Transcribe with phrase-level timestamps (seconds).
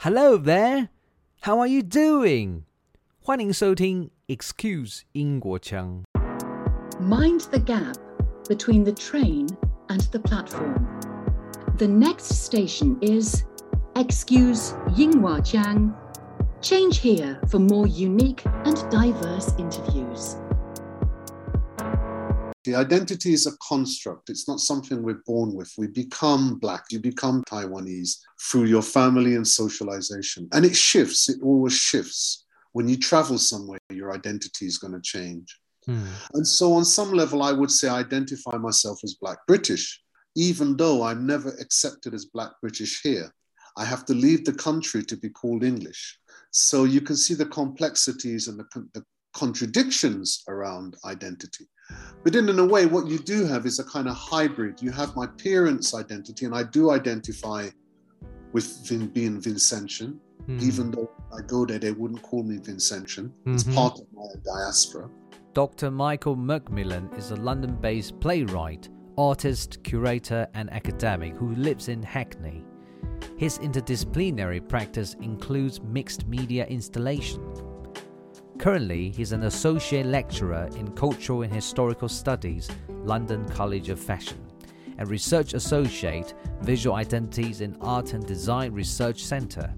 [0.00, 0.89] Hello there,
[1.41, 2.63] how are you doing?
[3.19, 6.03] 欢迎收听 Excuse 英国腔。
[6.99, 7.95] Mind the gap
[8.49, 9.47] between the train
[9.89, 10.87] and the platform.
[11.77, 13.43] The next station is
[13.95, 15.93] Excuse Yinghua Jiang.
[16.61, 20.35] Change here for more unique and diverse interviews.
[22.63, 24.29] The identity is a construct.
[24.29, 25.71] It's not something we're born with.
[25.77, 30.47] We become black, you become Taiwanese through your family and socialization.
[30.51, 32.45] And it shifts, it always shifts.
[32.73, 35.59] When you travel somewhere, your identity is going to change.
[35.85, 36.05] Hmm.
[36.33, 40.01] And so, on some level, I would say I identify myself as Black British,
[40.35, 43.33] even though I'm never accepted as Black British here.
[43.77, 46.19] I have to leave the country to be called English.
[46.51, 49.03] So, you can see the complexities and the, the
[49.33, 51.67] contradictions around identity.
[52.23, 54.81] But in, in a way, what you do have is a kind of hybrid.
[54.81, 57.69] You have my parents' identity, and I do identify
[58.53, 60.59] with Vin, being Vincentian, Hmm.
[60.59, 63.31] even though I go there, they wouldn't call me Vincentian.
[63.45, 63.75] It's Mhm.
[63.75, 65.09] part of my diaspora.
[65.53, 65.91] Dr.
[65.91, 72.63] Michael McMillan is a London based playwright, artist, curator, and academic who lives in Hackney.
[73.37, 77.41] His interdisciplinary practice includes mixed media installation.
[78.61, 84.37] Currently, he's an associate lecturer in cultural and historical studies, London College of Fashion,
[84.99, 89.73] and research associate, visual identities in art and design research center,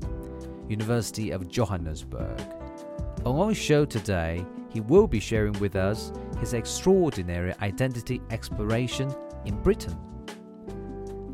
[0.67, 2.41] University of Johannesburg.
[3.23, 9.55] On our show today, he will be sharing with us his extraordinary identity exploration in
[9.61, 9.97] Britain.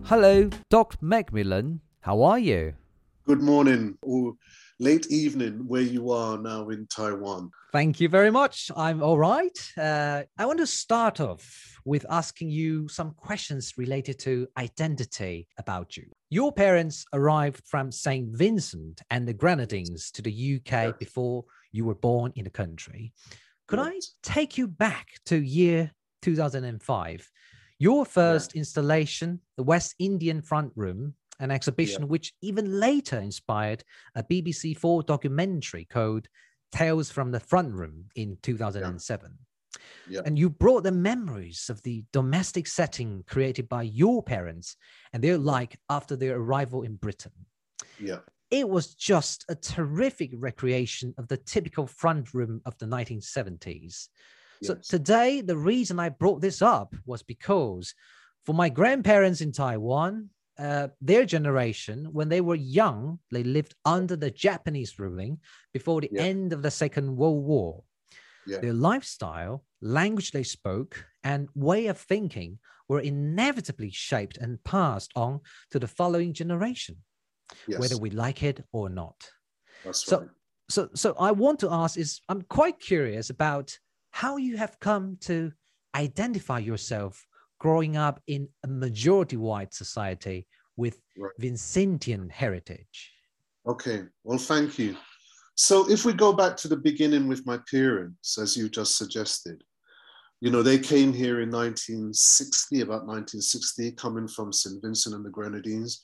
[0.04, 0.98] Hello, Dr.
[0.98, 1.80] McMillan.
[2.02, 2.76] How are you?
[3.26, 4.36] Good morning or
[4.80, 7.52] late evening where you are now in Taiwan.
[7.74, 8.72] Thank you very much.
[8.76, 9.58] I'm all right.
[9.78, 15.98] Uh, I want to start off with asking you some questions related to identity about
[15.98, 16.06] you.
[16.30, 18.30] Your parents arrived from St.
[18.38, 20.92] Vincent and the Grenadines to the UK Yeah.
[20.98, 23.12] before you were born in the country.
[23.68, 25.92] Could I take you back to year
[26.22, 27.30] 2005?
[27.78, 33.84] Your first installation, the West Indian Front Room, an exhibition which even later inspired
[34.16, 36.28] a BBC Four documentary called
[36.72, 39.38] Tales from the Front Room in 2007.
[40.10, 40.22] Yeah.
[40.26, 44.76] And you brought the memories of the domestic setting created by your parents
[45.14, 47.32] and their like after their arrival in Britain.
[48.00, 48.20] Yeah.
[48.52, 54.10] It was just a terrific recreation of the typical front room of the 1970s.
[54.64, 54.88] So Yes.
[54.88, 57.94] today, the reason I brought this up was because
[58.46, 64.16] for my grandparents in Taiwan, uh, their generation, when they were young, they lived under
[64.16, 65.40] the Japanese ruling
[65.74, 66.24] before the Yeah.
[66.24, 67.84] end of the Second World War.
[68.46, 68.60] Yeah.
[68.60, 72.60] Their lifestyle, language they spoke, and way of thinking
[72.90, 75.40] were inevitably shaped and passed on
[75.72, 76.98] to the following generation,
[77.68, 77.80] Yes.
[77.80, 79.18] whether we like it or not
[79.84, 80.30] That's so- right.
[80.70, 83.68] so so i want to ask is i'm quite curious about
[84.12, 85.52] how you have come to
[85.96, 87.26] identify yourself
[87.60, 90.48] growing up in a majority white society
[90.78, 91.32] with Right.
[91.40, 93.12] vincentian heritage
[93.68, 94.04] Okay.
[94.24, 94.96] Well, thank you.
[95.56, 99.64] So, if we go back to the beginning with my parents, as you just suggested,
[100.42, 104.82] you know, they came here in 1960, about 1960, coming from St.
[104.82, 106.02] Vincent and the Grenadines,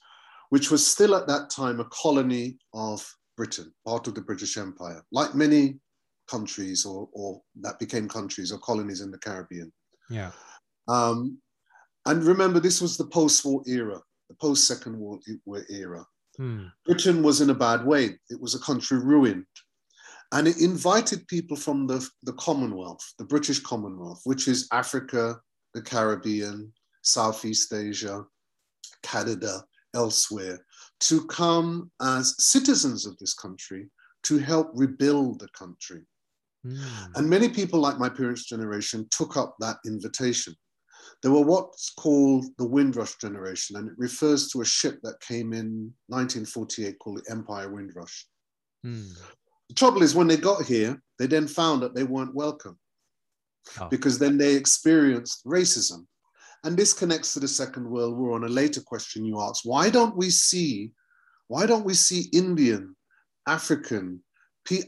[0.49, 5.03] which was still at that time a colony of Britain, part of the British Empire,
[5.11, 5.79] like many
[6.27, 9.71] countries or, or that became countries or colonies in the Caribbean.
[10.09, 10.31] yeah
[10.87, 11.37] Um,
[12.05, 13.99] and remember, this was the post war era,
[14.29, 16.05] the post Second World War era.
[16.37, 16.65] Hmm.
[16.85, 18.17] Britain was in a bad way.
[18.29, 19.45] It was a country ruined.
[20.31, 25.39] And it invited people from the, the Commonwealth, the British Commonwealth, which is Africa,
[25.73, 26.73] the Caribbean,
[27.03, 28.23] Southeast Asia,
[29.03, 30.65] Canada, elsewhere,
[30.99, 33.89] to come as citizens of this country
[34.23, 36.01] to help rebuild the country.
[36.63, 37.13] Hmm.
[37.15, 40.55] And many people, like my parents' generation, took up that invitation.
[41.23, 45.53] There were what's called the Windrush generation, and it refers to a ship that came
[45.53, 48.27] in 1948 called the Empire Windrush.
[48.83, 49.03] Hmm.
[49.69, 52.77] The trouble is, when they got here, they then found that they weren't welcome
[53.79, 53.87] Oh.
[53.87, 56.05] because then they experienced racism.
[56.63, 58.33] And this connects to the Second World War.
[58.33, 60.91] On a later question you asked, why don't we see,
[61.47, 62.95] why don't we see Indian,
[63.47, 64.23] African,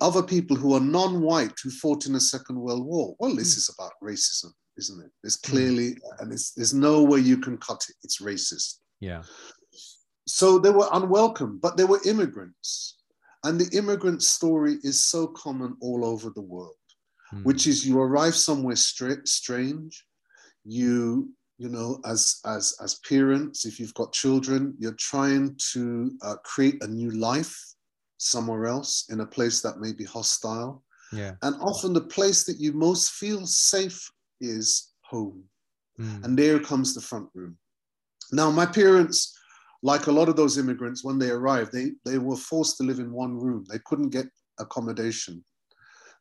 [0.02, 3.16] other people who are non-white who fought in the Second World War?
[3.20, 5.12] Well, this is about racism, isn't it?
[5.22, 7.96] There's clearly, and it's, there's no way you can cut it.
[8.04, 8.80] It's racist.
[9.00, 9.24] yeah
[10.28, 12.98] So they were unwelcome, but they were immigrants.
[13.46, 16.76] And the immigrant story is so common all over the world,
[17.32, 17.44] Hmm.
[17.44, 19.94] which is you arrive somewhere stra- strange,
[20.64, 26.36] you you know as as as parents if you've got children you're trying to uh,
[26.52, 27.56] create a new life
[28.18, 30.84] somewhere else in a place that may be hostile.
[31.12, 31.34] Yeah.
[31.42, 34.00] And often the place that you most feel safe
[34.42, 35.44] is home.
[36.00, 36.24] Mm.
[36.24, 37.58] And there comes the front room.
[38.32, 39.38] Now, my parents,
[39.84, 43.00] like a lot of those immigrants, when they arrived, they, they were forced to live
[43.00, 43.66] in one room.
[43.70, 44.28] They couldn't get
[44.60, 45.44] accommodation.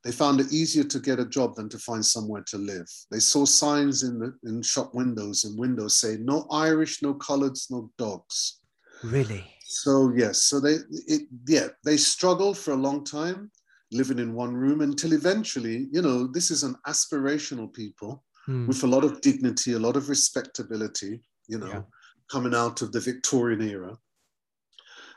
[0.04, 2.86] They found it easier to get a job than to find somewhere to live.
[3.10, 7.70] They saw signs in the in shop windows and windows saying no Irish, no coloreds,
[7.70, 8.60] no dogs.
[9.02, 9.44] Really?
[9.64, 10.76] So yes, so they
[11.08, 13.50] it, yeah they struggled for a long time
[13.92, 18.68] living in one room until eventually you know this is an aspirational people Mm.
[18.68, 21.82] with a lot of dignity, a lot of respectability, you know, Yeah.
[22.30, 23.98] coming out of the Victorian era.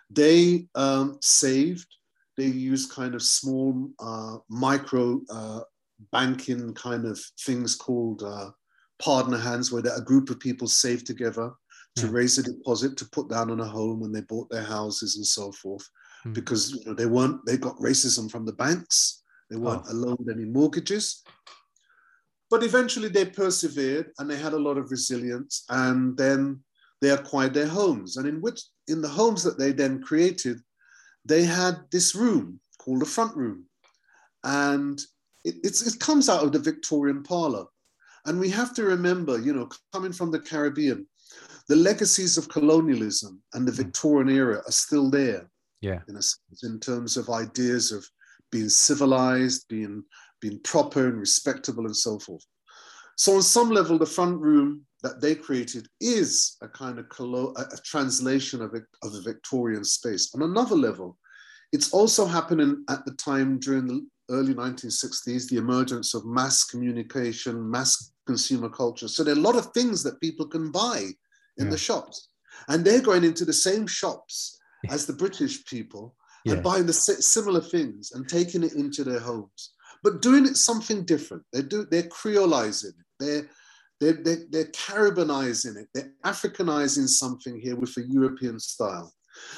[0.09, 1.87] They um, saved,
[2.37, 5.61] they used kind of small uh, micro uh,
[6.11, 8.49] banking kind of things called uh,
[8.97, 11.51] partner hands, where a group of people saved together
[11.97, 12.11] to Yeah.
[12.11, 15.25] raise a deposit to put down on a home when they bought their houses and
[15.25, 15.87] so forth.
[16.25, 16.33] Mm.
[16.33, 19.23] Because you know, they weren't, they got racism from the banks.
[19.49, 19.91] They weren't Oh.
[19.91, 21.23] allowed any mortgages.
[22.49, 26.63] But eventually they persevered and they had a lot of resilience and then
[27.01, 28.17] they acquired their homes.
[28.17, 30.59] And in which in the homes that they then created,
[31.25, 33.65] they had this room called the front room.
[34.43, 34.99] And
[35.45, 37.65] it, it's, it comes out of the Victorian parlor.
[38.25, 41.07] And we have to remember, you know, coming from the Caribbean,
[41.67, 45.49] the legacies of colonialism and the Victorian era are still there
[45.81, 46.01] Yeah.
[46.07, 48.05] in a sense, in terms of ideas of
[48.51, 50.03] being civilized, being
[50.41, 52.45] being proper and respectable, and so forth.
[53.17, 57.53] So, on some level, the front room that they created is a kind of collo-
[57.57, 60.33] a, a translation of, it, of the Victorian space.
[60.33, 61.17] On another level,
[61.73, 67.69] it's also happening at the time during the early 1960s, the emergence of mass communication,
[67.69, 69.07] mass consumer culture.
[69.09, 70.99] So there are a lot of things that people can buy
[71.57, 71.71] in Yeah.
[71.71, 72.29] the shops,
[72.69, 74.58] and they're going into the same shops.
[74.89, 76.15] as the British people
[76.45, 76.53] Yeah.
[76.53, 79.73] and buying the similar things and taking it into their homes,
[80.03, 81.43] but doing it something different.
[81.53, 83.05] They do they're creolizing it.
[83.19, 83.49] They're
[83.99, 85.89] they're, they're, they're Caribbeanizing it.
[85.93, 89.13] They're Africanizing something here with a European style.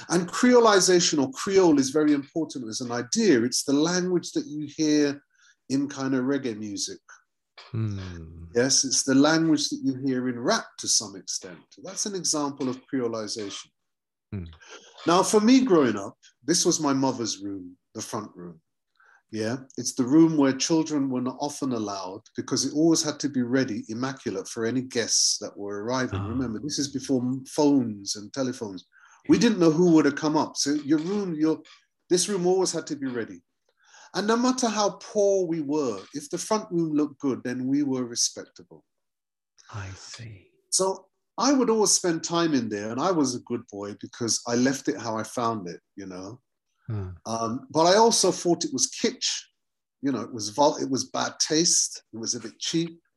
[0.09, 3.44] And creolization or Creole is very important as an idea.
[3.44, 5.21] It's the language that you hear
[5.69, 7.00] in kind of reggae music.
[7.74, 8.47] Mm.
[8.56, 11.57] Yes, it's the language that you hear in rap to some extent.
[11.83, 13.67] That's an example of creolization.
[14.31, 14.45] Hmm.
[15.07, 18.59] Now, for me growing up, this was my mother's room, the front room.
[19.31, 23.30] Yeah, it's the room where children were not often allowed because it always had to
[23.30, 26.19] be ready, immaculate for any guests that were arriving.
[26.19, 26.27] Ah.
[26.27, 28.86] Remember, this is before phones and telephones.
[29.30, 30.57] We didn't know who would have come up.
[30.57, 31.62] So your room, your
[32.09, 33.42] this room always had to be ready.
[34.13, 37.83] And no matter how poor we were, if the front room looked good, then we
[37.83, 38.83] were respectable.
[39.74, 40.48] I see.
[40.69, 41.06] So
[41.41, 44.55] I would always spend time in there, and I was a good boy because I
[44.55, 46.39] left it how I found it, you know.
[46.89, 47.15] Mm.
[47.25, 49.29] Um, but I also thought it was kitsch,
[50.01, 50.21] you know.
[50.21, 52.03] It was vul- it was bad taste.
[52.13, 52.99] It was a bit cheap.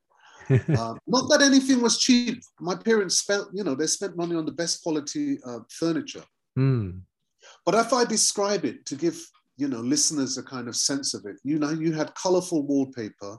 [0.51, 2.43] Um, not that anything was cheap.
[2.61, 6.25] My parents spent, you know, they spent money on the best quality uh, furniture.
[6.59, 7.01] Mm.
[7.65, 9.19] But if I describe it to give
[9.57, 13.39] you know listeners a kind of sense of it, you know, you had colorful wallpaper,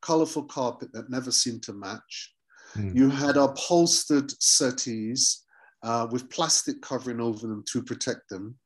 [0.00, 2.35] colorful carpet that never seemed to match.
[2.76, 2.96] Mm.
[2.96, 5.44] You had upholstered settees
[5.82, 8.56] uh, with plastic covering over them to protect them.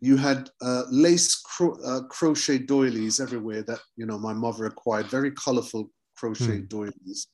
[0.00, 5.06] You had uh, lace cro- uh, crochet doilies everywhere that you know my mother acquired,
[5.06, 6.66] very colorful crochet Hmm.
[6.66, 7.28] doilies,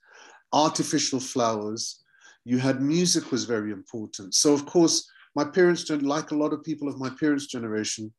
[0.52, 2.02] artificial flowers.
[2.44, 4.34] You had music was very important.
[4.34, 8.12] So of course, my parents, don't like a lot of people of my parents' generation,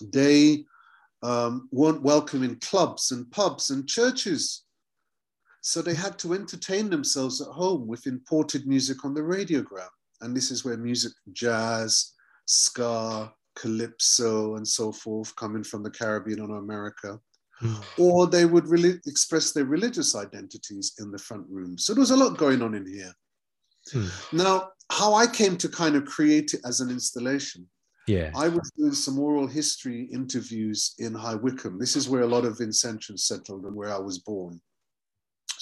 [0.00, 0.64] they
[1.22, 4.64] um, weren't welcome in clubs and pubs and churches.
[5.62, 9.88] So they had to entertain themselves at home with imported music on the radiogram.
[10.20, 12.12] And this is where music, jazz,
[12.46, 17.18] ska, calypso, and so forth, coming from the Caribbean or America.
[17.62, 17.84] Mm.
[17.96, 21.78] Or they would really express their religious identities in the front room.
[21.78, 23.14] So there was a lot going on in here.
[23.92, 24.32] Mm.
[24.32, 27.68] Now, how I came to kind of create it as an installation
[28.06, 28.30] Yeah.
[28.34, 31.78] I was doing some oral history interviews in High Wycombe.
[31.78, 34.60] This is where a lot of Vincentians settled and where I was born.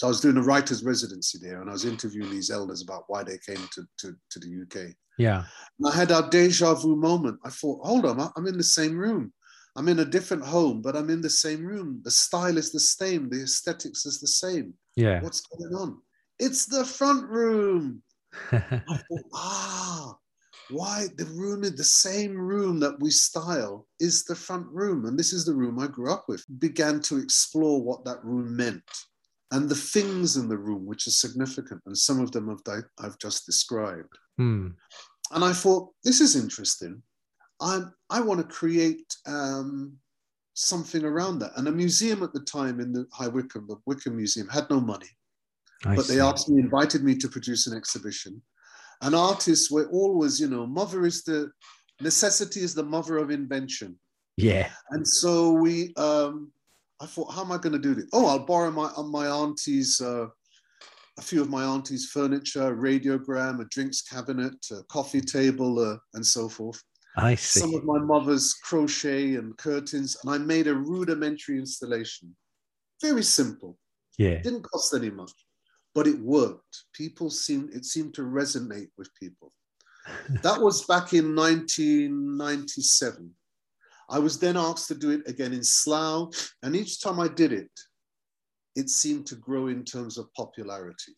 [0.01, 3.05] So I was doing a writer's residency there and I was interviewing these elders about
[3.09, 4.95] why they came to, to, to the UK.
[5.19, 5.45] Yeah.
[5.79, 7.39] And I had a deja vu moment.
[7.45, 9.31] I thought, hold on, I'm in the same room.
[9.77, 12.01] I'm in a different home, but I'm in the same room.
[12.03, 14.73] The style is the same, the aesthetics is the same.
[14.97, 15.21] Yeah.
[15.21, 16.01] What's going on?
[16.39, 18.03] It's the front room.
[18.53, 20.15] I thought, ah,
[20.69, 25.05] why the room in the same room that we style is the front room.
[25.05, 26.43] And this is the room I grew up with.
[26.59, 28.83] Began to explore what that room meant
[29.53, 31.81] and the things in the room which are significant.
[31.87, 34.17] And some of them have, I've just described.
[34.41, 34.75] Mm.
[35.33, 37.03] And I thought, this is interesting.
[37.61, 39.97] I, I want to create um,
[40.55, 41.53] something around that.
[41.57, 44.81] And a museum at the time in the High Wycombe, the Wycombe Museum, had no
[44.81, 45.09] money.
[45.85, 46.21] I but they see.
[46.21, 48.41] asked me, invited me to produce an exhibition.
[49.03, 51.51] And artists were always, you know, mother is the
[52.01, 53.99] necessity is the mother of invention.
[54.37, 54.69] Yeah.
[54.91, 56.53] And so we, um,
[57.01, 58.07] I thought, how am I going to do this?
[58.13, 60.27] Oh, I'll borrow my uh, my auntie's, uh,
[61.19, 65.97] a few of my auntie's furniture, a radiogram, a drinks cabinet, a coffee table, uh,
[66.15, 66.83] and so forth.
[67.17, 67.61] I see.
[67.61, 72.37] Some of my mother's crochet and curtains, and I made a rudimentary installation.
[73.01, 73.79] Very simple.
[74.19, 74.31] yeah.
[74.31, 75.33] It didn't cost any much,
[75.95, 76.85] but it worked.
[76.93, 79.53] People seemed it seemed to resonate with people.
[80.43, 83.35] that was back in 1997.
[84.11, 86.31] I was then asked to do it again in Slough,
[86.63, 87.71] and each time I did it,
[88.77, 91.13] it seemed to grow in terms of popularity.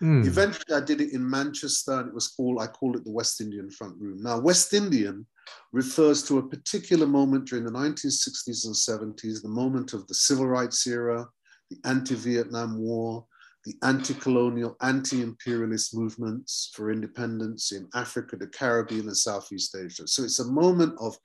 [0.00, 0.22] Hmm.
[0.22, 3.40] Eventually, I did it in Manchester, and it was called, I called it the West
[3.40, 4.22] Indian Front Room.
[4.22, 5.26] Now, West Indian
[5.72, 10.46] refers to a particular moment during the 1960s and 70s, the moment of the civil
[10.46, 11.26] rights era,
[11.70, 13.26] the anti Vietnam War,
[13.64, 20.06] the anti colonial, anti imperialist movements for independence in Africa, the Caribbean, and Southeast Asia.
[20.06, 21.18] So it's a moment of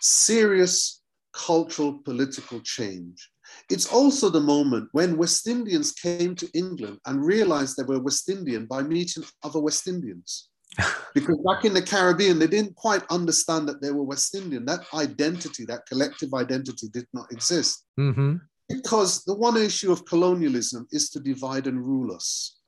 [0.00, 1.02] serious
[1.34, 3.30] cultural, political change.
[3.70, 8.28] It's also the moment when West Indians came to England and realized they were West
[8.28, 10.48] Indian by meeting other West Indians.
[11.14, 14.64] because back in the Caribbean, they didn't quite understand that they were West Indian.
[14.64, 17.84] That identity, that collective identity, did not exist.
[17.96, 18.36] hmm
[18.68, 22.58] Because the one issue of colonialism is to divide and rule us,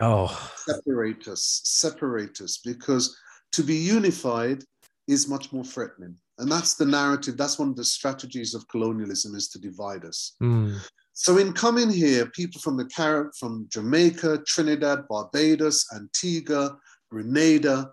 [0.00, 3.16] Oh, separate us, separate us, because
[3.52, 4.62] to be unified
[5.08, 6.16] is much more threatening.
[6.38, 10.36] And that's the narrative, that's one of the strategies of colonialism is to divide us.
[10.42, 10.76] mm.
[11.12, 16.78] So in coming here, people from the Carib, from Jamaica, Trinidad, Barbados, Antigua,
[17.10, 17.90] Grenada,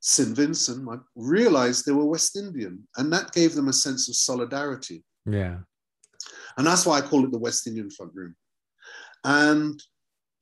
[0.00, 0.36] St.
[0.36, 5.02] Vincent, I realized they were West Indian, and that gave them a sense of solidarity.
[5.24, 5.58] yeah.
[6.58, 8.34] And that's why I call it the West Indian Front Room.
[9.24, 9.82] And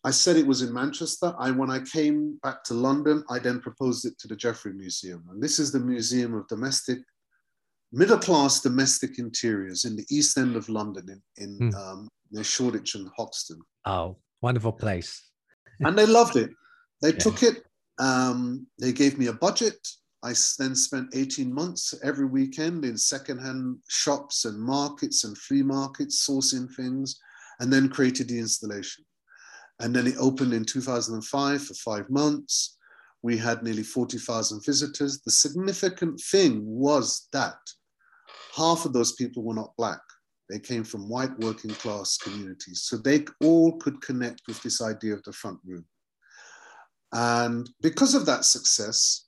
[0.04, 1.34] I said it was in Manchester.
[1.38, 5.24] I, when I came back to London, I then proposed it to the Geffrye Museum.
[5.30, 6.98] And this is the Museum of Domestic,
[7.96, 11.74] Middle Class Domestic Interiors in the East End of London, in, in Hmm.
[11.76, 13.60] um, near Shoreditch and Hoxton.
[13.84, 15.22] Oh, wonderful place.
[15.80, 16.50] And they loved it.
[17.02, 17.18] They Yeah.
[17.18, 17.64] took it.
[17.98, 19.78] Um, they gave me a budget.
[20.24, 26.26] I then spent 18 months every weekend in secondhand shops and markets and flea markets,
[26.26, 27.16] sourcing things,
[27.60, 29.04] and then created the installation.
[29.80, 32.78] And then it opened in 2005 for five months.
[33.22, 35.20] We had nearly 40,000 visitors.
[35.20, 37.58] The significant thing was that
[38.54, 40.00] half of those people were not Black.
[40.50, 42.82] They came from white working class communities.
[42.82, 45.84] So they all could connect with this idea of the front room.
[47.12, 49.26] And because of that success,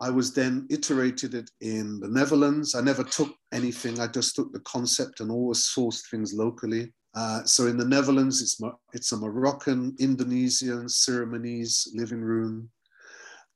[0.00, 2.74] I was then iterated it in the Netherlands.
[2.74, 4.00] I never took anything.
[4.00, 6.92] I just took the concept and always sourced things locally.
[7.14, 8.60] Uh, so in the Netherlands, it's,
[8.92, 12.68] it's a Moroccan, Indonesian, Surinamese living room.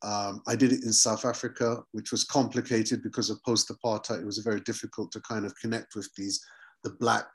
[0.02, 4.20] Um, I did it in South Africa, which was complicated because of post-apartheid.
[4.20, 6.42] It was very difficult to kind of connect with these,
[6.84, 7.26] the black,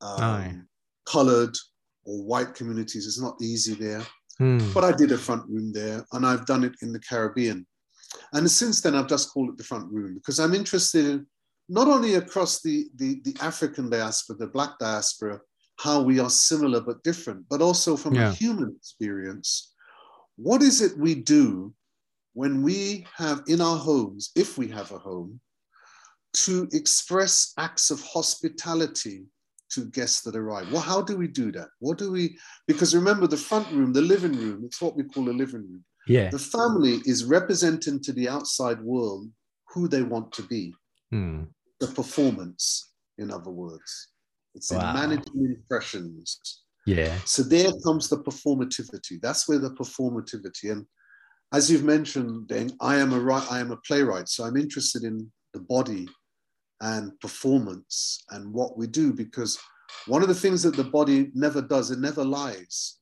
[0.00, 0.18] um,
[1.06, 1.54] colored
[2.04, 3.06] or white communities.
[3.06, 4.02] It's not easy there.
[4.38, 4.72] Hmm.
[4.72, 7.66] But I did a front room there, and I've done it in the Caribbean.
[8.32, 11.26] And since then, I've just called it the front room because I'm interested in
[11.68, 15.40] not only across the, the, the African diaspora, the Black diaspora,
[15.78, 18.30] how we are similar but different, but also from Yeah.
[18.30, 19.74] a human experience.
[20.36, 21.74] What is it we do
[22.38, 25.40] when we have in our homes, if we have a home,
[26.44, 29.24] to express acts of hospitality
[29.72, 30.70] to guests that arrive?
[30.70, 31.70] Well, how do we do that?
[31.80, 35.28] What do we, because remember the front room, the living room, it's what we call
[35.28, 35.84] a living room.
[36.06, 36.30] Yeah.
[36.30, 39.28] The family is representing to the outside world
[39.72, 40.72] who they want to be,
[41.10, 41.42] Hmm.
[41.80, 42.92] the performance,
[43.22, 43.90] in other words.
[44.54, 44.92] It's in Wow.
[44.92, 46.38] managing impressions.
[46.86, 47.18] Yeah.
[47.24, 49.20] So there comes the performativity.
[49.20, 50.70] That's where the performativity.
[50.70, 50.86] And
[51.52, 55.04] as you've mentioned, Deng, I am a ri- I am a playwright, so I'm interested
[55.04, 56.08] in the body
[56.80, 59.58] and performance and what we do because
[60.06, 62.96] one of the things that the body never does, it never lies.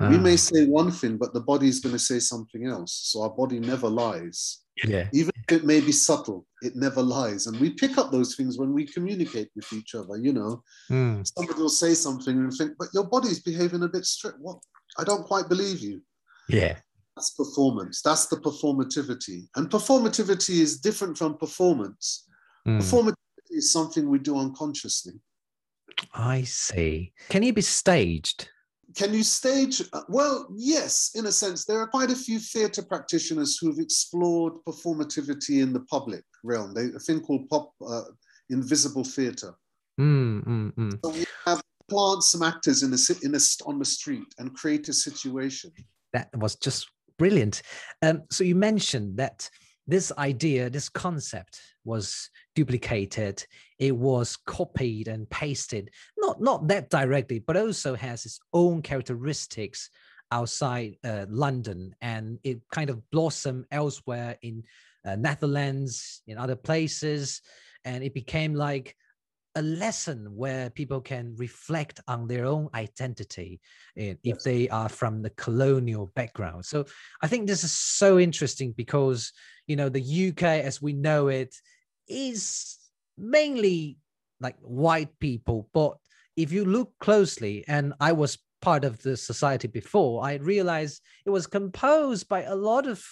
[0.00, 2.92] We Ah, may say one thing, but the body is going to say something else.
[3.10, 4.60] So our body never lies.
[4.84, 5.08] yeah.
[5.12, 7.48] Even if it may be subtle, it never lies.
[7.48, 10.16] And we pick up those things when we communicate with each other.
[10.16, 11.22] You know, Hmm.
[11.24, 14.38] somebody will say something and think, but your body's behaving a bit strict.
[14.38, 14.58] What?
[14.98, 16.00] I don't quite believe you.
[16.48, 16.78] Yeah.
[17.18, 18.00] That's performance.
[18.00, 19.48] That's the performativity.
[19.56, 22.28] And performativity is different from performance.
[22.64, 22.78] Hmm.
[22.78, 25.14] Performativity is something we do unconsciously.
[26.14, 27.12] I see.
[27.28, 28.50] Can you be staged?
[28.96, 29.82] can you stage?
[29.92, 31.64] uh, Well, yes, in a sense.
[31.64, 36.72] There are quite a few theatre practitioners who've explored performativity in the public realm.
[36.72, 38.04] They a thing called pop uh,
[38.48, 39.54] invisible theatre.
[40.00, 40.98] Mm, mm, mm.
[41.04, 41.60] So we have
[41.90, 45.72] plant some actors in a, in a on the street and create a situation.
[46.12, 47.62] That was just brilliant.
[48.02, 49.50] Um, so you mentioned that
[49.86, 53.44] this idea, this concept was duplicated.
[53.78, 59.90] It was copied and pasted, not not that directly, but also has its own characteristics
[60.30, 64.62] outside uh, London, and it kind of blossomed elsewhere in
[65.06, 67.40] uh, Netherlands, in other places,
[67.84, 68.94] and it became like
[69.58, 73.60] a lesson where people can reflect on their own identity
[73.96, 74.44] eh, if Yes.
[74.44, 76.64] they are from the colonial background.
[76.64, 76.84] So
[77.22, 79.32] I think this is so interesting because
[79.66, 81.54] you know the UK as we know it
[82.08, 82.78] is
[83.16, 83.98] mainly
[84.40, 85.96] like white people, but
[86.36, 91.30] if you look closely, and I was part of the society before, I realized it
[91.30, 93.04] was composed by a lot of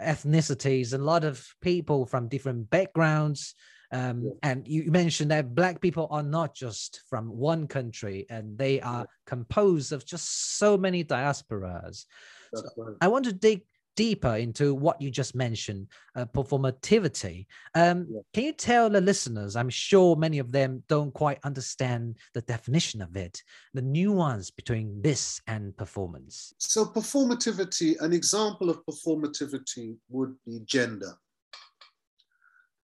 [0.00, 3.54] ethnicities, a lot of people from different backgrounds.
[3.92, 4.30] Um, Yeah.
[4.42, 9.06] And you mentioned that Black people are not just from one country, and they are
[9.26, 12.06] composed of just so many diasporas.
[12.52, 12.96] That's right.
[13.00, 13.62] I want to dig
[13.96, 17.46] deeper into what you just mentioned, uh, performativity.
[17.74, 18.20] Um, Yeah.
[18.32, 19.56] Can you tell the listeners?
[19.56, 23.42] I'm sure many of them don't quite understand the definition of it,
[23.74, 26.54] the nuance between this and performance.
[26.58, 31.18] So performativity, an example of performativity would be gender.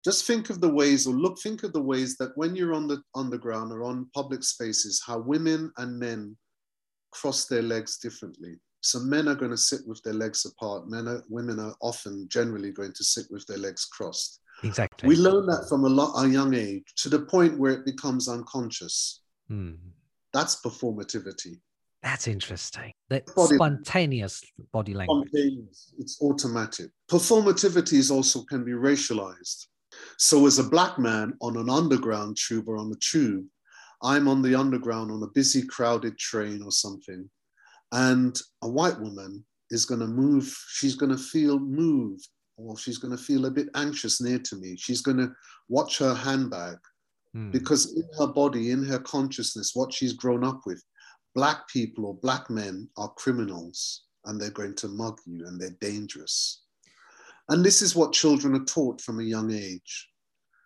[0.03, 2.87] Just think of the ways, or look, think of the ways that when you're on
[2.87, 6.35] the underground or on public spaces, how women and men
[7.11, 8.57] cross their legs differently.
[8.81, 10.89] So men are going to sit with their legs apart.
[10.89, 14.41] Men are, women are often generally going to sit with their legs crossed.
[14.63, 15.07] Exactly.
[15.07, 18.27] We learn that from a, lot, a young age to the point where it becomes
[18.27, 19.21] unconscious.
[19.47, 19.75] Hmm.
[20.33, 21.61] That's performativity.
[22.01, 22.91] That's interesting.
[23.09, 24.41] The Body- spontaneous
[24.73, 25.29] body language.
[25.29, 25.93] spontaneous.
[25.97, 26.89] It's automatic.
[27.09, 29.67] Performativity is also can be racialized.
[30.23, 33.45] So as a black man on an underground tube or on a tube,
[34.01, 37.29] I'm on the underground on a busy, crowded train or something,
[37.91, 40.45] and a white woman is going to move.
[40.69, 44.55] She's going to feel moved, or she's going to feel a bit anxious near to
[44.55, 44.77] me.
[44.77, 45.29] She's going to
[45.67, 46.77] watch her handbag
[47.33, 47.51] Hmm.
[47.51, 50.81] because in her body, in her consciousness, what she's grown up with,
[51.35, 55.77] black people or black men are criminals and they're going to mug you and they're
[55.81, 56.61] dangerous.
[57.49, 60.09] And this is what children are taught from a young age.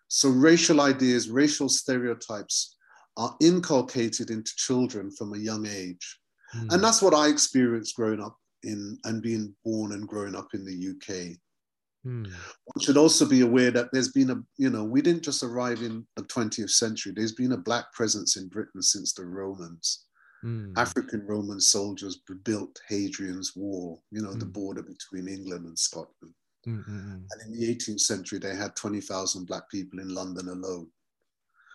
[0.08, 2.76] So racial ideas, racial stereotypes
[3.16, 6.18] are inculcated into children from a young age.
[6.52, 6.68] Hmm.
[6.70, 10.64] And that's what I experienced growing up in and being born and growing up in
[10.64, 11.36] the UK
[12.04, 12.22] Hmm.
[12.22, 15.82] one should also be aware that there's been a, you know, we didn't just arrive
[15.82, 17.12] in the 20th century.
[17.14, 20.04] There's been a black presence in Britain since the Romans.
[20.42, 20.72] Hmm.
[20.76, 24.52] African Roman soldiers built Hadrian's Wall, you know, the Mm.
[24.52, 26.32] border between England and Scotland.
[26.64, 27.14] Hmm, hmm, hmm.
[27.30, 30.88] And in the 18th century, they had 20,000 black people in London alone.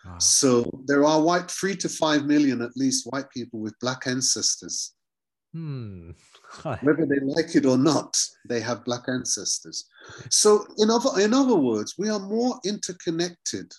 [0.04, 0.18] Wow.
[0.18, 4.92] So there are white, three to five million at least white people with black ancestors.
[5.52, 6.10] Hmm.
[6.82, 8.16] whether they like it or not,
[8.48, 9.88] they have black ancestors.
[10.28, 13.72] So, in other, in other words, we are more interconnected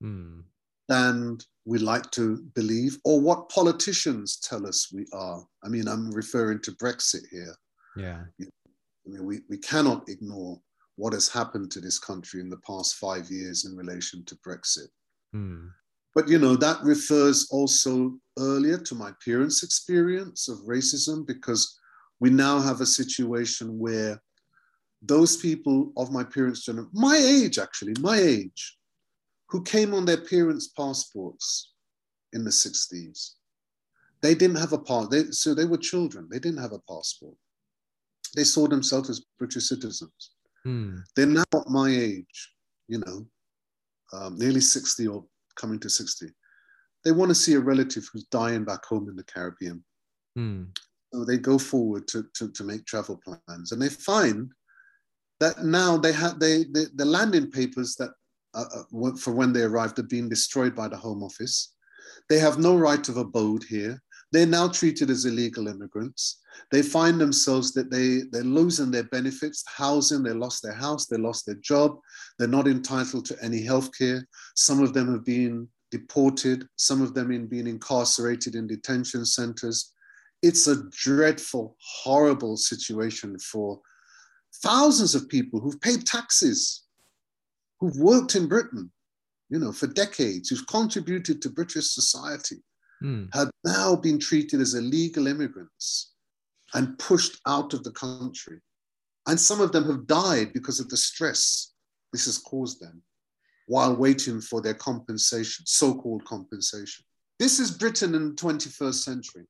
[0.00, 0.40] Hmm.
[0.88, 5.46] than we like to believe, or what politicians tell us we are.
[5.62, 7.54] I mean, I'm referring to Brexit here.
[7.96, 8.22] Yeah.
[9.06, 10.60] I mean, we, we cannot ignore
[10.96, 14.88] what has happened to this country in the past five years in relation to Brexit.
[15.32, 15.68] Hmm.
[16.14, 21.78] But you know, that refers also earlier to my parents' experience of racism because
[22.20, 24.20] we now have a situation where
[25.00, 28.78] those people of my parents' generation, my age actually, my age,
[29.48, 31.72] who came on their parents' passports
[32.32, 33.32] in the 60s,
[34.20, 35.34] they didn't have a passport.
[35.34, 36.28] So they were children.
[36.30, 37.34] They didn't have a passport.
[38.34, 40.30] They saw themselves as British citizens.
[40.64, 40.98] Hmm.
[41.16, 42.52] They're now at my age,
[42.88, 43.26] you know,
[44.12, 45.24] um, nearly 60 or
[45.56, 46.26] coming to 60.
[47.04, 49.84] They want to see a relative who's dying back home in the Caribbean.
[50.36, 50.64] Hmm.
[51.12, 54.50] So they go forward to, to, to make travel plans and they find
[55.40, 58.10] that now they have they, they the landing papers that
[58.54, 61.74] uh, uh, for when they arrived are being destroyed by the Home Office.
[62.28, 64.00] They have no right of abode here.
[64.32, 66.40] They're now treated as illegal immigrants.
[66.70, 71.18] They find themselves that they, they're losing their benefits, housing, they lost their house, they
[71.18, 71.98] lost their job,
[72.38, 74.26] they're not entitled to any health care.
[74.56, 79.92] Some of them have been deported, some of them have been incarcerated in detention centers.
[80.40, 83.80] It's a dreadful, horrible situation for
[84.62, 86.84] thousands of people who've paid taxes,
[87.80, 88.90] who've worked in Britain,
[89.50, 92.62] you know, for decades, who've contributed to British society.
[93.02, 93.34] Mm.
[93.34, 96.12] had now been treated as illegal immigrants
[96.74, 98.60] and pushed out of the country.
[99.26, 101.72] And some of them have died because of the stress
[102.12, 103.02] this has caused them
[103.66, 107.04] while waiting for their compensation, so called compensation.
[107.38, 109.46] This is Britain in the 21st century.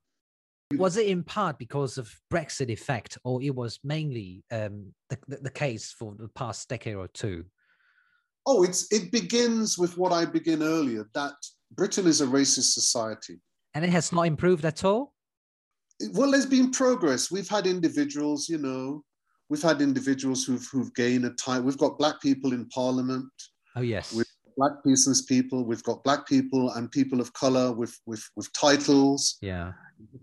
[0.76, 5.36] Was it in part because of Brexit effect, or it was mainly um, the, the,
[5.36, 7.44] the case for the past decade or two?
[8.46, 11.34] Oh, it's, it begins with what I begin earlier that
[11.74, 13.40] Britain is a racist society.
[13.74, 15.14] And it has not improved at all?
[16.12, 17.30] Well, there's been progress.
[17.30, 19.04] We've had individuals, you know,
[19.48, 21.64] we've had individuals who've, who've gained a time.
[21.64, 23.30] We've got black people in parliament.
[23.76, 24.12] Oh, yes.
[24.12, 25.64] We've black business people.
[25.64, 29.72] We've got black people and people of color with, with, with titles, yeah.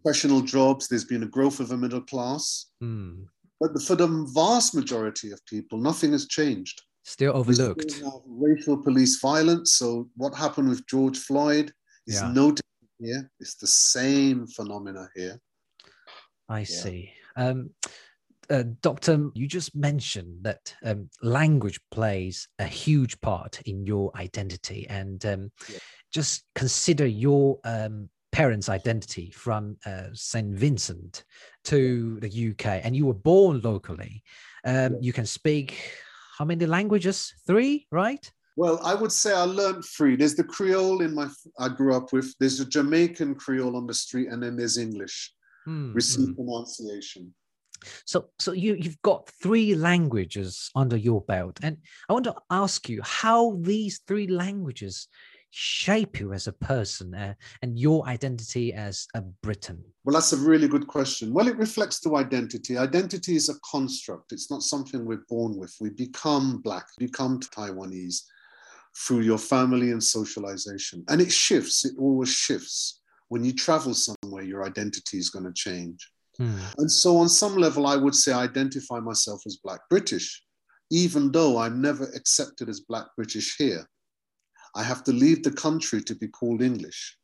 [0.04, 0.88] professional jobs.
[0.88, 2.68] There's been a growth of a middle class.
[2.84, 3.26] Mm.
[3.60, 6.82] But for the vast majority of people, nothing has changed.
[7.04, 7.92] Still overlooked.
[7.92, 9.74] still racial police violence.
[9.74, 11.72] So what happened with George Floyd
[12.08, 12.32] is Yeah.
[12.32, 13.32] no different here.
[13.40, 15.40] It's the same phenomena here.
[16.48, 17.12] I see.
[17.36, 17.70] Um,
[18.50, 24.88] uh, Doctor, you just mentioned that um, language plays a huge part in your identity,
[24.90, 25.78] and um, Yeah.
[26.12, 31.24] just consider your um, parents' identity from uh, Saint Vincent
[31.66, 34.24] to the UK, and you were born locally.
[34.66, 35.00] Um, Yeah.
[35.02, 35.78] You can speak
[36.40, 37.34] how many languages?
[37.46, 38.32] Three, right?
[38.56, 40.16] Well, I would say I learned three.
[40.16, 41.28] There's the Creole in my
[41.60, 42.34] I grew up with.
[42.40, 45.34] There's the Jamaican Creole on the street, and then there's English.
[45.66, 46.36] Hmm, Received hmm.
[46.36, 47.34] pronunciation.
[48.06, 51.78] So, so you you've got three languages under your belt, and
[52.10, 55.08] I want to ask you how these three languages
[55.52, 59.84] shape you as a person uh, and your identity as a Briton.
[60.04, 61.34] Well, that's a really good question.
[61.34, 62.78] Well, it reflects to identity.
[62.78, 64.32] Identity is a construct.
[64.32, 65.76] It's not something we're born with.
[65.80, 68.22] We become black, become Taiwanese
[68.98, 71.86] through your family and socialization, and it shifts.
[71.86, 73.02] It always shifts.
[73.30, 76.10] When you travel somewhere, your identity is going to change.
[76.38, 76.58] Hmm.
[76.78, 80.44] And so, on some level, I would say I identify myself as Black British,
[80.90, 83.86] even though I'm never accepted as Black British here.
[84.76, 87.18] I have to leave the country to be called English.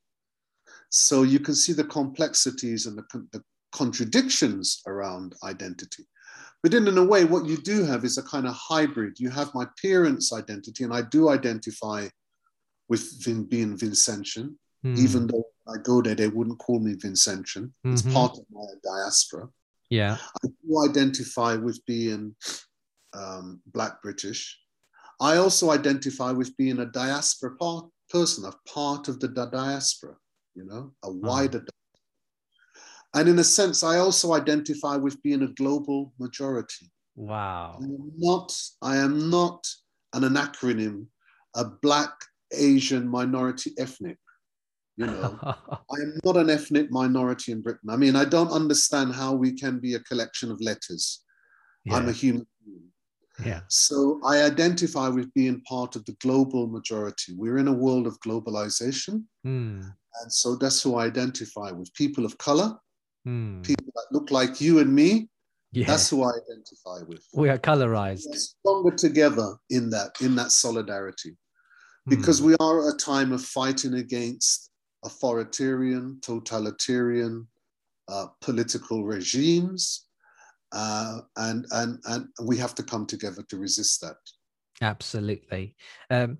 [0.89, 6.05] So, you can see the complexities and the, the contradictions around identity.
[6.63, 9.19] But in, in a way, what you do have is a kind of hybrid.
[9.19, 12.07] You have my parents' identity, and I do identify
[12.87, 14.97] with Vin, being Vincentian, Hmm.
[14.97, 17.71] even though when I go there, they wouldn't call me Vincentian.
[17.83, 18.13] It's Mhm.
[18.13, 19.49] part of my diaspora.
[19.89, 22.35] yeah, I do identify with being
[23.13, 24.59] um, Black British.
[25.19, 30.15] I also identify with being a diaspora part, person, a part of the diaspora,
[30.55, 31.25] you know, a hmm.
[31.25, 31.59] wider.
[31.59, 31.99] di-
[33.13, 36.91] And in a sense, I also identify with being a global majority.
[37.15, 39.65] wow, I am not, I am not
[40.13, 41.07] an acronym,
[41.55, 42.13] a Black,
[42.53, 44.17] Asian, minority, ethnic.
[44.97, 47.89] You know, I am not an ethnic minority in Britain.
[47.89, 51.21] I mean, I don't understand how we can be a collection of letters.
[51.91, 52.91] I'm a human being.
[53.43, 57.33] Yeah, So I identify with being part of the global majority.
[57.35, 59.23] We're in a world of globalization.
[59.43, 59.81] Hmm.
[60.21, 62.77] And so that's who I identify with people of color,
[63.25, 63.61] Hmm.
[63.61, 65.29] people that look like you and me.
[65.73, 65.87] yeah.
[65.87, 67.23] That's who I identify with.
[67.33, 68.23] we are colorized.
[68.29, 71.35] We're stronger together in that, in that solidarity.
[72.07, 72.45] Because Hmm.
[72.47, 74.69] we are at a time of fighting against
[75.03, 77.47] authoritarian, totalitarian
[78.07, 80.04] uh, political regimes.
[80.71, 84.17] Uh, and, and, and we have to come together to resist that.
[84.81, 85.75] Absolutely.
[86.09, 86.37] Um,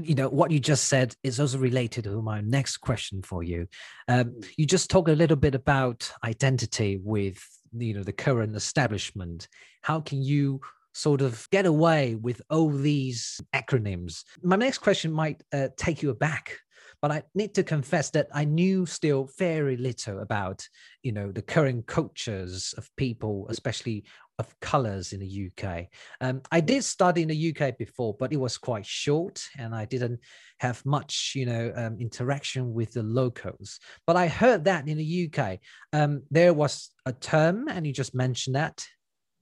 [0.00, 3.66] you know what you just said is also related to my next question for you.
[4.06, 9.48] Um, you just talk a little bit about identity with you know the current establishment.
[9.82, 10.60] How can you
[10.92, 14.24] sort of get away with all these acronyms?
[14.42, 16.58] My next question might uh, take you aback,
[17.00, 20.66] but I need to confess that I knew still very little about
[21.02, 24.04] you know the current cultures of people, especially
[24.38, 25.86] of colors in the UK.
[26.20, 29.84] Um, I did study in the UK before, but it was quite short, and I
[29.84, 30.20] didn't
[30.60, 33.80] have much, you know, um, interaction with the locals.
[34.06, 35.58] But I heard that in the UK,
[35.92, 38.86] um, there was a term, and you just mentioned that,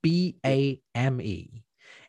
[0.02, 1.62] B A M E,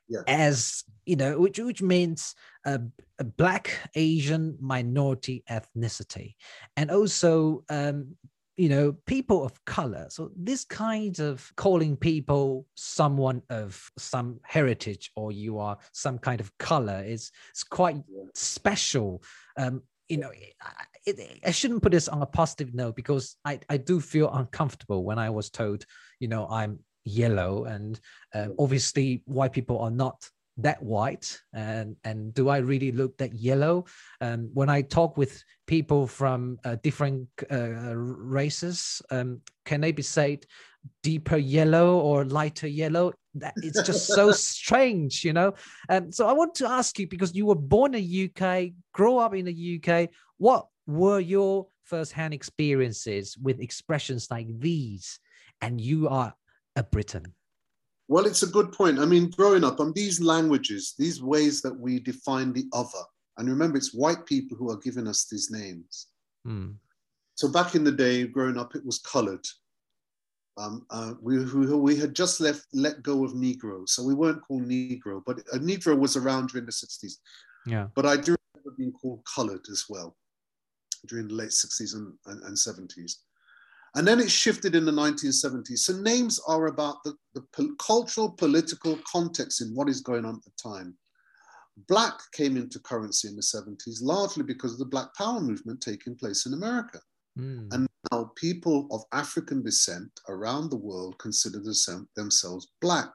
[0.10, 0.22] Yeah.
[0.28, 2.82] as you know, which which means a,
[3.20, 6.36] a black Asian minority ethnicity,
[6.76, 8.16] and also um,
[8.58, 10.08] you know, people of color.
[10.10, 16.42] So this kind of calling people someone of some heritage or you are some kind
[16.42, 18.24] of color is, is quite Yeah.
[18.34, 19.22] special.
[19.58, 23.60] Um, you know, I, it, I shouldn't put this on a positive note because I,
[23.70, 25.86] I do feel uncomfortable when I was told,
[26.20, 28.00] you know, I'm yellow and
[28.34, 33.34] um, obviously white people are not that white and and do i really look that
[33.34, 33.86] yellow?
[34.22, 40.02] Um, when i talk with people from uh, different uh, races um, can they be
[40.02, 40.46] said
[41.04, 43.12] deeper yellow or lighter yellow?
[43.36, 45.54] That it's just so strange you know?
[45.90, 49.20] Um, so i want to ask you because you were born in the uk grow
[49.20, 55.20] up in the uk what were your first-hand experiences with expressions like these?
[55.62, 56.34] And you are
[56.78, 57.34] a briton
[58.10, 59.00] well, it's a good point.
[59.00, 63.04] I mean, growing up on these languages, these ways that we define the other,
[63.38, 66.08] and remember, it's white people who are giving us these names.
[66.48, 66.76] Mm.
[67.36, 69.46] So back in the day, growing up, it was colored.
[70.58, 74.42] Um, uh, we, we, we, had just left let go of Negro, so we weren't
[74.42, 77.18] called Negro, but a Negro was around during the 60s.
[77.68, 77.88] Yeah.
[77.94, 80.16] But I do remember being called colored as well
[81.08, 83.18] during the late 60s and, and, and 70s.
[83.98, 85.80] And then it shifted in the 1970s.
[85.80, 90.36] So names are about the, the po cultural, political context in what is going on
[90.36, 90.96] at the time.
[91.88, 96.16] Black came into currency in the 70s largely because of the Black Power movement taking
[96.16, 97.00] place in America.
[97.40, 97.74] Mm.
[97.74, 101.60] And now people of African descent around the world consider
[102.16, 103.10] themselves Black.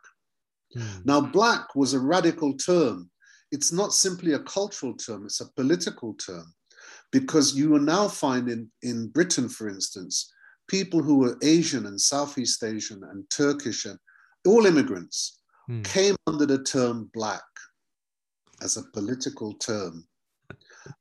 [0.76, 1.06] Mm.
[1.06, 3.08] Now, Black was a radical term.
[3.52, 6.52] It's not simply a cultural term, it's a political term.
[7.12, 10.32] Because you are now finding in Britain, for instance,
[10.68, 13.98] people who were Asian and Southeast Asian and Turkish and
[14.46, 15.82] all immigrants hmm.
[15.82, 17.42] came under the term black
[18.62, 20.06] as a political term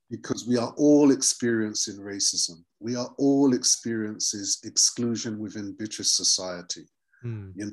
[0.09, 2.63] because we are all experiencing racism.
[2.79, 6.85] We are all experiences exclusion within British society.
[7.21, 7.51] Hmm.
[7.55, 7.71] You know,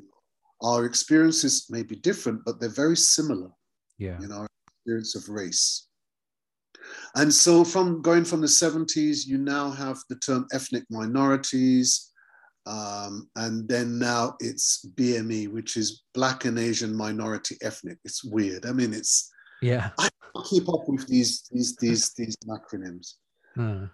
[0.61, 3.49] our experiences may be different, but they're very similar.
[3.97, 4.17] Yeah.
[4.19, 4.47] Know, our
[4.77, 5.88] experience of race.
[7.15, 12.11] And so, from going from the 70s, you now have the term ethnic minorities.
[12.65, 17.97] Um, and then now it's BME, which is Black and Asian Minority Ethnic.
[18.05, 18.65] It's weird.
[18.65, 19.89] I mean, it's yeah.
[19.97, 20.09] I
[20.47, 23.15] keep up with these these these these acronyms.
[23.55, 23.85] Hmm.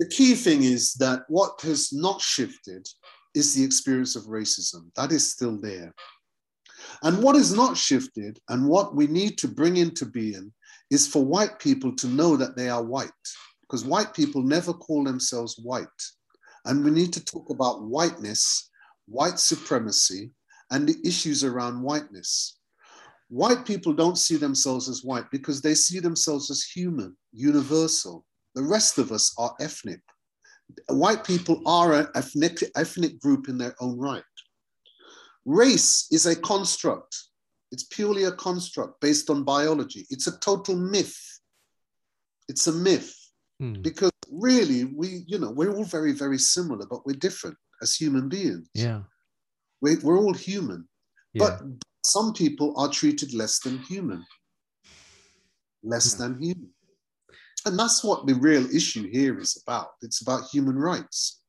[0.00, 2.86] The key thing is that what has not shifted
[3.34, 4.90] is the experience of racism.
[4.96, 5.94] That is still there.
[7.02, 10.52] And what is not shifted, and what we need to bring into being,
[10.94, 13.10] is for white people to know that they are white,
[13.62, 16.02] because white people never call themselves white.
[16.64, 18.70] And we need to talk about whiteness,
[19.06, 20.30] white supremacy,
[20.70, 22.58] and the issues around whiteness.
[23.28, 28.24] White people don't see themselves as white because they see themselves as human, universal.
[28.54, 30.00] The rest of us are ethnic.
[30.88, 34.22] White people are an ethnic, ethnic group in their own right.
[35.44, 37.16] Race is a construct.
[37.74, 40.06] It's purely a construct based on biology.
[40.08, 41.20] It's a total myth.
[42.48, 43.12] It's a myth
[43.58, 43.82] hmm.
[43.82, 48.28] because really we, you know, we're all very, very similar, but we're different as human
[48.28, 48.68] beings.
[48.74, 49.00] Yeah.
[49.80, 50.88] We, we're all human.
[51.32, 51.46] Yeah.
[51.48, 51.62] But
[52.04, 54.24] some people are treated less than human.
[55.82, 56.28] Less yeah.
[56.28, 56.70] than human.
[57.66, 59.88] And that's what the real issue here is about.
[60.00, 61.40] It's about human rights.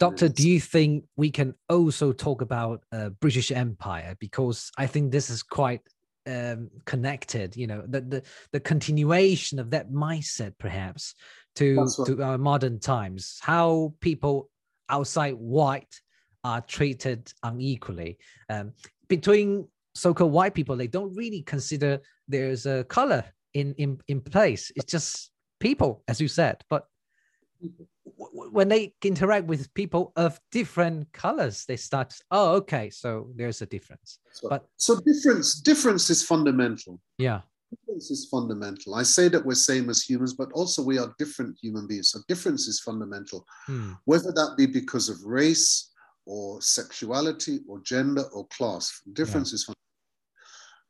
[0.00, 5.12] Doctor, do you think we can also talk about uh, British Empire because I think
[5.12, 5.82] this is quite
[6.26, 7.54] um, connected.
[7.54, 11.14] You know, the, the the continuation of that mindset, perhaps,
[11.56, 12.06] to right.
[12.06, 13.38] to our modern times.
[13.42, 14.48] How people
[14.88, 16.00] outside white
[16.44, 18.72] are treated unequally um,
[19.08, 20.76] between so-called white people.
[20.76, 24.72] They don't really consider there's a color in in in place.
[24.76, 26.86] It's just people, as you said, but
[28.52, 33.66] when they interact with people of different colors they start oh okay so there's a
[33.66, 34.18] difference.
[34.32, 37.00] So, but so difference difference is fundamental.
[37.18, 37.40] Yeah.
[37.70, 38.96] Difference is fundamental.
[38.96, 42.10] I say that we're same as humans but also we are different human beings.
[42.10, 43.46] So difference is fundamental.
[43.66, 43.92] Hmm.
[44.04, 45.92] whether that be because of race
[46.26, 49.56] or sexuality or gender or class difference yeah.
[49.56, 49.76] is fundamental.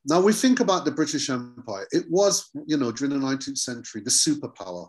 [0.06, 1.86] Now we think about the british empire.
[1.92, 4.88] It was you know during the 19th century the superpower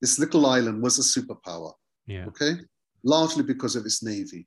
[0.00, 1.72] this little island was a superpower.
[2.06, 2.26] Yeah.
[2.26, 2.52] Okay.
[3.04, 4.46] Largely because of its navy.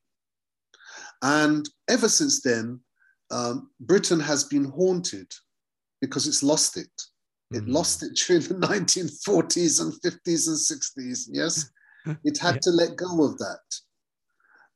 [1.22, 2.80] And ever since then,
[3.30, 5.32] um, Britain has been haunted
[6.02, 6.92] because it's lost it.
[7.52, 7.74] It mm.
[7.74, 11.28] lost it during the 1940s and 50s and 60s.
[11.32, 11.70] Yes.
[12.24, 12.60] It had yeah.
[12.64, 13.60] to let go of that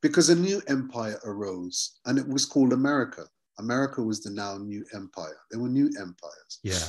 [0.04, 3.26] because a new empire arose and it was called America.
[3.58, 5.38] America was the now new empire.
[5.50, 6.60] There were new empires.
[6.62, 6.88] Yeah.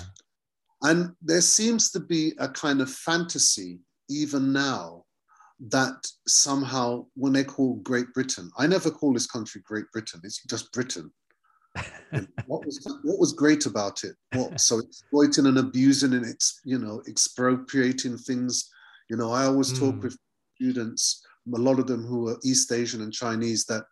[0.83, 5.05] And there seems to be a kind of fantasy, even now,
[5.69, 10.43] that somehow when they call Great Britain, I never call this country Great Britain, it's
[10.45, 11.11] just Britain.
[12.47, 14.17] what was what was great about it?
[14.33, 18.71] What so exploiting and abusing and ex, you know expropriating things.
[19.11, 19.79] You know, I always mm.
[19.79, 20.17] talk with
[20.55, 21.23] students,
[21.55, 23.85] a lot of them who are East Asian and Chinese, that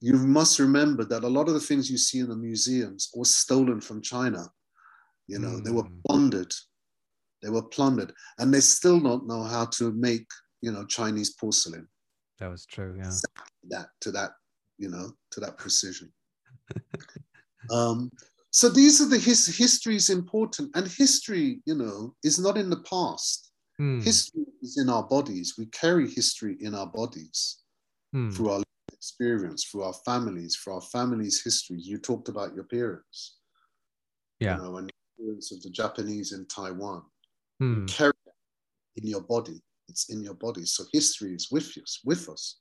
[0.00, 3.24] you must remember that a lot of the things you see in the museums were
[3.24, 4.46] stolen from China.
[5.26, 5.64] You know, mm.
[5.64, 6.00] they were hmm.
[6.06, 6.52] plundered.
[7.42, 10.26] They were plundered, and they still don't know how to make,
[10.62, 11.86] you know, Chinese porcelain.
[12.38, 13.10] That was true, yeah.
[13.68, 14.30] That to that,
[14.78, 16.10] you know, to that precision.
[17.70, 18.10] um,
[18.50, 22.70] so these are the his, history is important, and history, you know, is not in
[22.70, 23.52] the past.
[23.80, 24.02] Mm.
[24.02, 25.54] History is in our bodies.
[25.58, 27.58] We carry history in our bodies
[28.14, 28.32] mm.
[28.34, 31.86] through our experience, through our families, through our families' histories.
[31.86, 33.36] You talked about your parents.
[34.40, 34.56] Yeah.
[34.56, 37.02] You know, and experience of the Japanese in Taiwan.
[37.62, 37.74] Mm.
[37.74, 37.86] Hmm.
[37.86, 38.12] carry
[38.96, 39.62] in your body.
[39.88, 40.64] It's in your body.
[40.64, 42.58] So history is with us, with us.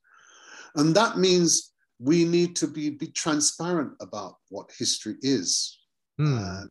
[0.76, 5.80] And that means we need to be, be transparent about what history is.
[6.22, 6.68] Mm.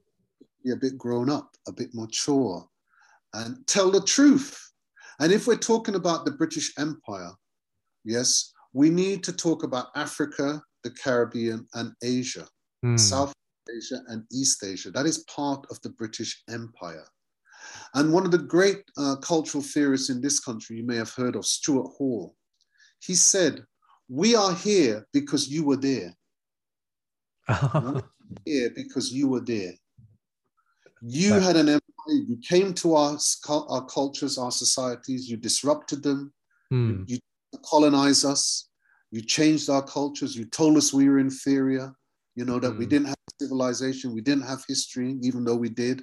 [0.64, 2.64] be a bit grown up, a bit mature,
[3.34, 4.56] and tell the truth.
[5.18, 7.32] And if we're talking about the British Empire,
[8.04, 12.46] yes, we need to talk about Africa, the Caribbean, and Asia,
[12.84, 12.98] mm.
[12.98, 13.32] South
[13.70, 14.90] Asia and East Asia.
[14.90, 17.06] That is part of the British Empire.
[17.94, 21.36] And one of the great uh, cultural theorists in this country, you may have heard
[21.36, 22.34] of Stuart Hall,
[23.00, 23.64] he said,
[24.08, 26.14] We are here because you were there.
[28.44, 29.72] here because you were there.
[31.04, 36.32] You had an empire, you came to our, our cultures, our societies, you disrupted them,
[36.72, 37.02] mm.
[37.08, 37.18] you
[37.64, 38.68] colonized us,
[39.10, 41.92] you changed our cultures, you told us we were inferior,
[42.34, 42.78] you know, that mm.
[42.78, 46.02] we didn't have civilization, we didn't have history, even though we did.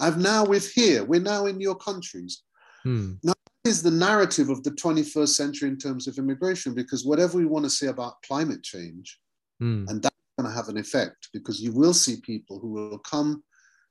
[0.00, 2.42] I've now with here, we're now in your countries.
[2.86, 3.18] Mm.
[3.22, 7.44] Now is the narrative of the 21st century in terms of immigration, because whatever we
[7.44, 9.18] want to say about climate change,
[9.62, 9.88] mm.
[9.88, 13.42] and that's going to have an effect because you will see people who will come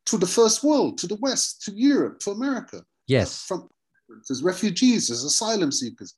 [0.05, 2.81] to the first world, to the West, to Europe, to America.
[3.07, 3.43] Yes.
[3.43, 3.69] From
[4.29, 6.15] as refugees, as asylum seekers.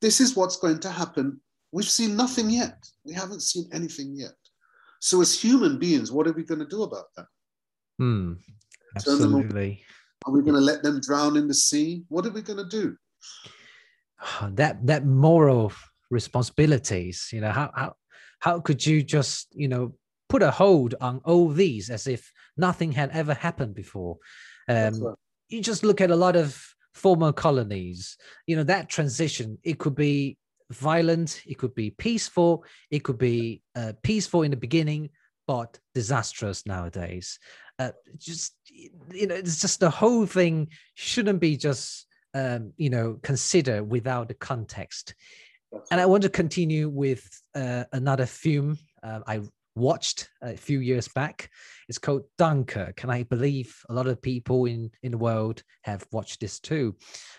[0.00, 1.40] This is what's going to happen.
[1.72, 2.78] We've seen nothing yet.
[3.04, 4.36] We haven't seen anything yet.
[5.06, 7.26] So, as human beings, what are we going to do about that?
[7.96, 8.32] Hmm.
[8.96, 9.84] Absolutely.
[10.26, 12.02] Are we going to let them drown in the sea?
[12.08, 12.96] What are we going to do?
[14.42, 15.72] That that moral
[16.10, 17.28] responsibilities.
[17.32, 17.94] You know how how
[18.40, 19.94] how could you just you know
[20.28, 24.16] put a hold on all these as if nothing had ever happened before?
[24.68, 25.14] Um, right.
[25.50, 26.60] You just look at a lot of
[26.94, 28.16] former colonies.
[28.48, 29.58] You know that transition.
[29.62, 30.36] It could be
[30.70, 31.42] violent.
[31.46, 32.64] It could be peaceful.
[32.90, 35.10] It could be uh, peaceful in the beginning,
[35.46, 37.38] but disastrous nowadays.
[37.78, 38.54] Uh, just
[39.12, 44.28] you know, it's just the whole thing shouldn't be just um, you know considered without
[44.28, 45.14] the context.
[45.90, 49.40] and I want to continue with uh, another film uh, I
[49.76, 51.50] watched a few years back.
[51.88, 56.04] It's called Dunkirk, and I believe a lot of people in, in the world have
[56.10, 56.96] watched this too.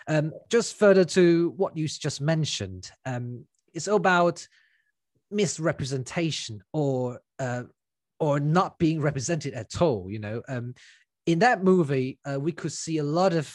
[0.07, 4.47] Um, just further to what you just mentioned, um, it's about
[5.29, 7.63] misrepresentation or uh,
[8.19, 10.07] or not being represented at all.
[10.09, 10.75] You know, um,
[11.25, 13.53] in that movie, uh, we could see a lot of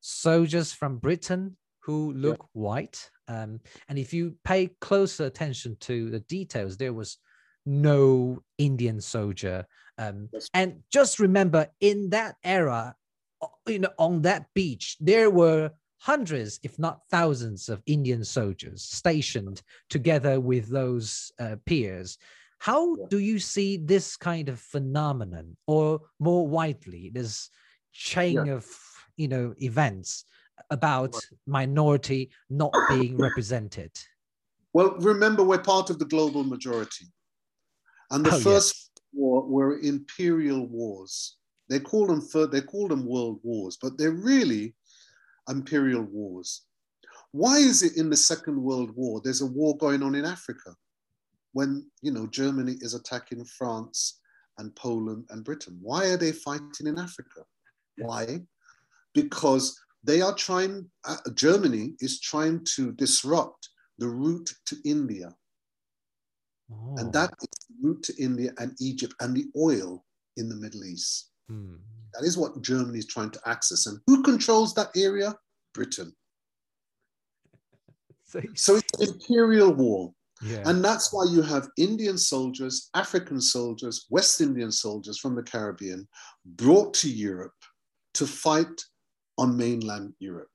[0.00, 2.60] soldiers from Britain who look yeah.
[2.60, 3.10] white.
[3.28, 7.18] Um, and if you pay closer attention to the details, there was
[7.66, 9.66] no Indian soldier.
[9.98, 12.94] Um, and just remember, in that era,
[13.66, 19.62] you know, on that beach, there were hundreds, if not thousands, of Indian soldiers stationed
[19.90, 22.18] together with those uh, peers.
[22.58, 27.50] How do you see this kind of phenomenon, or more widely, this
[27.92, 28.54] chain yeah.
[28.54, 28.66] of
[29.16, 30.24] you know events
[30.70, 31.14] about
[31.46, 33.92] minority not being represented?
[34.72, 37.06] Well, remember, we're part of the global majority.
[38.10, 39.04] And the oh, first yes.
[39.12, 41.36] war were imperial wars.
[41.68, 44.74] They call them they call them world wars, but they're really
[45.48, 46.62] imperial wars.
[47.32, 50.74] Why is it in the Second World War there's a war going on in Africa
[51.52, 54.20] when you know Germany is attacking France
[54.58, 55.78] and Poland and Britain?
[55.82, 57.44] Why are they fighting in Africa?
[57.98, 58.42] Why?
[59.14, 60.88] Because they are trying.
[61.04, 65.34] Uh, Germany is trying to disrupt the route to India
[66.72, 66.96] Oh.
[66.98, 70.04] And that is the route to India and Egypt and the oil
[70.36, 71.30] in the Middle East.
[71.48, 71.76] Hmm.
[72.14, 73.86] That is what Germany is trying to access.
[73.86, 75.34] And who controls that area?
[75.74, 76.12] Britain.
[78.24, 80.12] so, so it's an imperial war.
[80.42, 80.62] Yeah.
[80.66, 86.06] And that's why you have Indian soldiers, African soldiers, West Indian soldiers from the Caribbean
[86.44, 87.54] brought to Europe
[88.14, 88.82] to fight
[89.38, 90.48] on mainland Europe.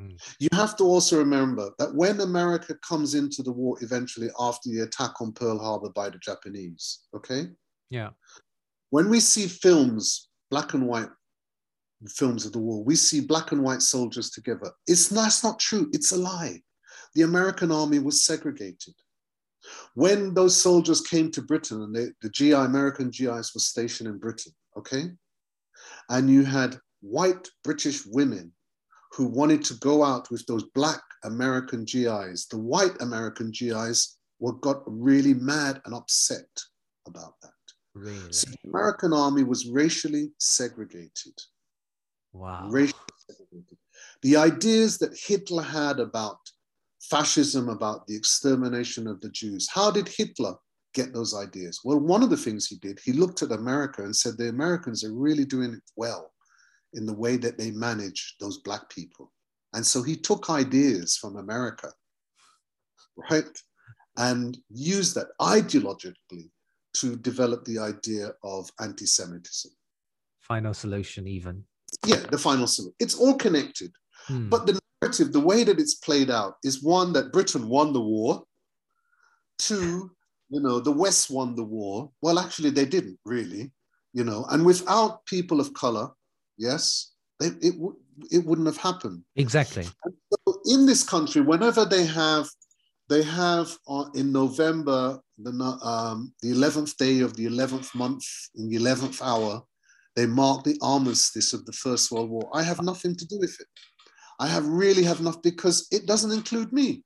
[0.00, 0.20] Mm.
[0.38, 4.80] You have to also remember that when America comes into the war eventually after the
[4.80, 7.48] attack on Pearl Harbor by the Japanese, okay?
[7.90, 8.10] Yeah.
[8.90, 11.10] When we see films, black and white
[12.08, 14.70] films of the war, we see black and white soldiers together.
[14.86, 15.88] It's that's not true.
[15.92, 16.62] It's a lie.
[17.14, 18.94] The American army was segregated.
[19.94, 24.18] When those soldiers came to Britain and they, the GI, American GIs were stationed in
[24.18, 25.10] Britain, okay?
[26.08, 28.52] And you had white British women
[29.18, 32.46] who wanted to go out with those black American GIs.
[32.48, 36.48] The white American GIs were got really mad and upset
[37.08, 37.50] about that.
[37.94, 38.32] Really?
[38.32, 41.36] So the American army was racially segregated.
[42.32, 42.68] Wow.
[42.70, 43.78] Racially segregated.
[44.22, 46.38] The ideas that Hitler had about
[47.00, 50.54] fascism, about the extermination of the Jews, how did Hitler
[50.94, 51.80] get those ideas?
[51.84, 55.02] Well, one of the things he did, he looked at America and said, the Americans
[55.02, 56.30] are really doing it well
[56.94, 59.32] in the way that they manage those black people.
[59.74, 61.92] And so he took ideas from America,
[63.30, 63.62] right?
[64.16, 66.50] And used that ideologically
[66.94, 69.70] to develop the idea of anti Semitism.
[70.40, 71.64] Final solution, even.
[72.04, 72.94] Yeah, the final solution.
[72.98, 73.92] It's all connected.
[74.26, 74.48] Hmm.
[74.48, 78.00] But the narrative, the way that it's played out, is one that Britain won the
[78.00, 78.42] war.
[79.58, 80.10] Two,
[80.48, 82.10] you know, the West won the war.
[82.22, 83.70] Well, actually, they didn't really,
[84.12, 86.10] you know, and without people of color,
[86.58, 87.96] yes, they, it, w-
[88.30, 89.22] it wouldn't have happened.
[89.36, 89.84] exactly.
[89.84, 92.48] So in this country, whenever they have,
[93.08, 95.50] they have uh, in November, the,
[95.82, 98.24] um, the 11th day of the 11th month,
[98.56, 99.62] in the 11th hour,
[100.14, 102.50] they mark the armistice of the First World War.
[102.52, 103.66] I have nothing to do with it.
[104.40, 107.02] I have really have nothing because it doesn't include me.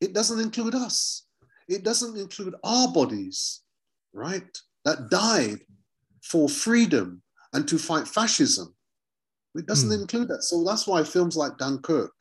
[0.00, 1.26] It doesn't include us.
[1.68, 3.62] It doesn't include our bodies,
[4.12, 4.46] right?
[4.84, 5.60] That died
[6.22, 7.22] for freedom
[7.52, 8.74] and to fight fascism.
[9.54, 10.00] It doesn't Hmm.
[10.02, 10.42] include that.
[10.42, 12.12] So that's why films like Dunkirk,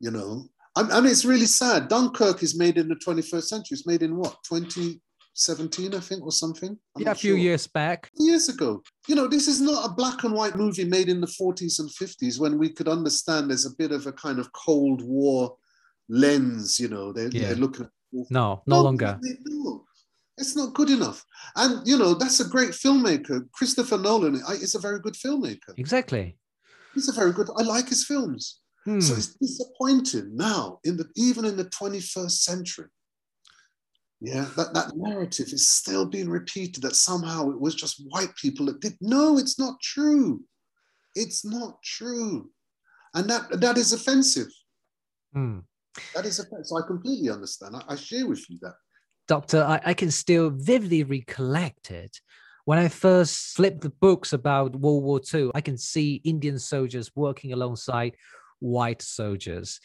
[0.00, 1.88] you know, and, and it's really sad.
[1.88, 3.76] Dunkirk is made in the 21st century.
[3.76, 6.78] It's made in what, 2017, I think, or something?
[6.96, 7.38] I'm yeah, a few sure.
[7.38, 8.10] years back.
[8.18, 8.82] years ago.
[9.08, 11.90] You know, this is not a black and white movie made in the 40s and
[11.90, 15.56] 50s when we could understand there's a bit of a kind of Cold War
[16.08, 17.48] lens, you know, they're, Yeah.
[17.48, 17.90] they're looking at
[18.30, 19.18] No, no longer.
[19.22, 19.85] they- No,
[20.38, 21.24] it's not good enough.
[21.56, 23.50] And, you know, that's a great filmmaker.
[23.52, 25.76] Christopher Nolan is a very good filmmaker.
[25.76, 26.36] Exactly.
[26.94, 28.60] He's a very good, I like his films.
[28.84, 29.00] Hmm.
[29.00, 32.86] So it's disappointing now, in the even in the 21st century.
[34.20, 38.66] Yeah, that, that narrative is still being repeated that somehow it was just white people
[38.66, 38.96] that did.
[39.00, 40.42] No, it's not true.
[41.14, 42.50] It's not true.
[43.14, 44.48] And that that is offensive.
[45.34, 45.58] Hmm.
[46.14, 46.66] That is offensive.
[46.66, 47.76] So I completely understand.
[47.76, 48.74] I, I share with you that.
[49.28, 52.20] Doctor, I, I can still vividly recollect it.
[52.64, 57.10] When I first flipped the books about World War II, I can see Indian soldiers
[57.14, 58.16] working alongside
[58.58, 59.80] white soldiers.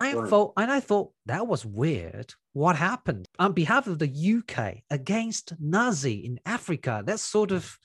[0.00, 2.34] I thought, and I thought that was weird.
[2.52, 7.02] What happened on behalf of the UK against Nazi in Africa?
[7.04, 7.78] That sort of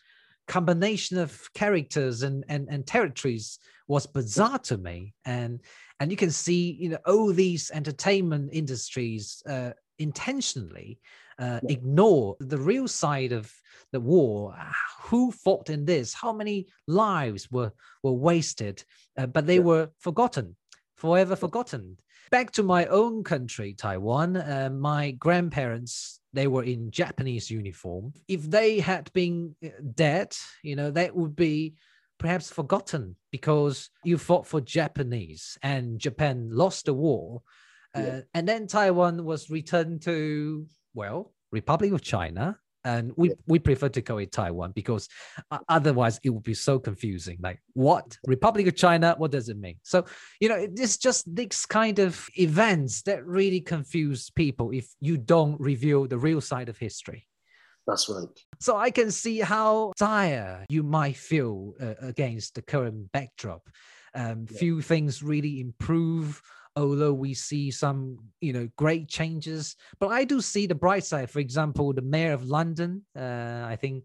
[0.47, 5.13] combination of characters and, and, and territories was bizarre to me.
[5.25, 5.61] And
[5.99, 10.99] and you can see, you know, all these entertainment industries uh, intentionally
[11.37, 11.71] uh, Yeah.
[11.77, 13.53] ignore the real side of
[13.91, 14.55] the war.
[15.03, 16.13] Who fought in this?
[16.13, 17.71] How many lives were
[18.03, 18.83] were wasted?
[19.17, 19.63] Uh, but they Yeah.
[19.71, 20.55] were forgotten,
[20.95, 21.97] forever forgotten.
[22.31, 24.37] Back to my own country, Taiwan.
[24.37, 28.13] Uh, my grandparents they were in Japanese uniform.
[28.27, 31.73] If they had been uh, dead, you know, that would be
[32.19, 37.41] perhaps forgotten because you fought for Japanese and Japan lost the war.
[37.95, 38.21] Uh, Yeah.
[38.33, 42.59] and then Taiwan was returned to, well, Republic of China.
[42.85, 43.35] And we, Yeah.
[43.45, 45.09] we prefer to call it Taiwan because
[45.51, 47.37] uh, otherwise it would be so confusing.
[47.41, 48.17] Like, what?
[48.25, 49.15] Republic of China?
[49.17, 49.75] What does it mean?
[49.83, 50.05] So,
[50.39, 55.17] you know, it- it's just these kind of events that really confuse people if you
[55.17, 57.27] don't reveal the real side of history.
[57.85, 58.27] That's right.
[58.61, 63.63] So I can see how dire you might feel uh, against the current backdrop.
[64.15, 64.57] Um, Yeah.
[64.57, 66.41] Few things really improve,
[66.83, 69.75] although we see some, you know, great changes.
[69.99, 71.29] But I do see the bright side.
[71.29, 73.05] For example, the mayor of London.
[73.17, 74.03] Uh, I think,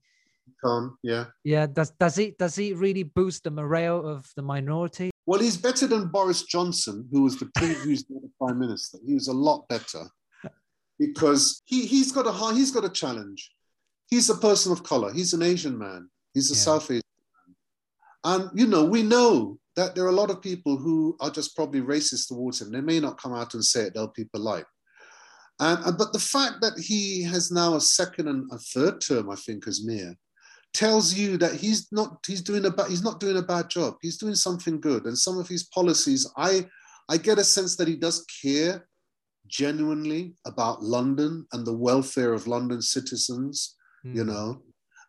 [0.62, 1.26] Tom, yeah.
[1.42, 5.10] yeah, does does it does it really boost the morale of the minority?
[5.26, 8.04] Well, he's better than Boris Johnson, who was the previous
[8.38, 8.98] prime minister.
[9.06, 10.04] He was a lot better
[10.98, 13.50] because he, he's got a high, he's got a challenge.
[14.08, 15.12] He's a person of color.
[15.12, 16.10] He's an Asian man.
[16.34, 16.60] He's a Yeah.
[16.60, 17.02] South Asian
[18.24, 18.42] man.
[18.42, 21.56] And, you know, we know that there are a lot of people who are just
[21.56, 22.70] probably racist towards him.
[22.70, 24.66] They may not come out and say it, they'll people like.
[25.60, 29.30] And, and- but the fact that he has now a second and a third term,
[29.30, 30.14] I think, as mayor,
[30.72, 33.94] tells you that he's not he's doing a ba- he's not doing a bad job.
[34.02, 35.04] He's doing something good.
[35.06, 36.66] And some of his policies, I
[37.08, 38.88] I get a sense that he does care
[39.46, 44.28] genuinely about London and the welfare of London citizens you Hmm.
[44.28, 44.62] know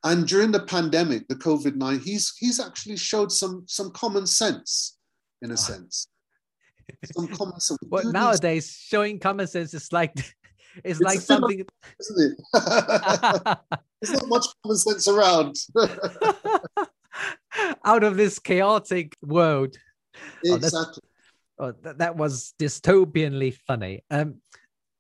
[0.06, 4.97] and during the pandemic the covid-19 he's he's actually showed some some common sense
[5.41, 5.58] in a Ah.
[5.58, 6.08] sense
[7.16, 7.80] some common sense.
[7.89, 10.34] Well, nowadays, showing common sense is like it's,
[10.84, 11.66] It's like something.
[11.99, 12.38] isn't it?
[14.01, 15.56] There's not much common sense around.
[17.86, 19.76] out of this chaotic world.
[20.45, 21.03] Oh, exactly.
[21.58, 24.03] Oh, that, that was dystopianly funny.
[24.12, 24.41] Um,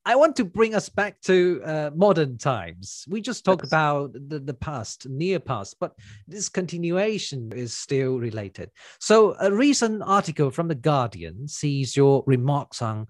[0.07, 3.05] I want to bring us back to uh, modern times.
[3.09, 3.69] We just talked Yes.
[3.69, 5.93] about the, the past, near past, but
[6.27, 8.69] this continuation is still related.
[8.99, 13.07] So, a recent article from The Guardian sees your remarks on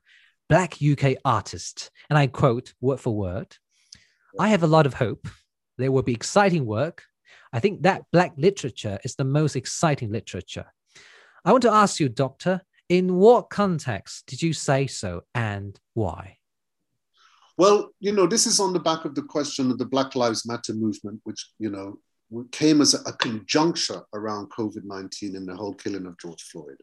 [0.48, 3.58] Black UK artists, and I quote word for word
[4.39, 5.28] I have a lot of hope.
[5.78, 7.04] There will be exciting work.
[7.52, 10.66] I think that Black literature is the most exciting literature.
[11.43, 16.38] I want to ask you, Doctor, in what context did you say so and why?
[17.58, 20.45] Well, you know, this is on the back of the question of the Black Lives
[20.45, 21.99] Matter movement, which, you know,
[22.51, 26.78] came as a conjuncture around COVID 19 and the whole killing of George Floyd.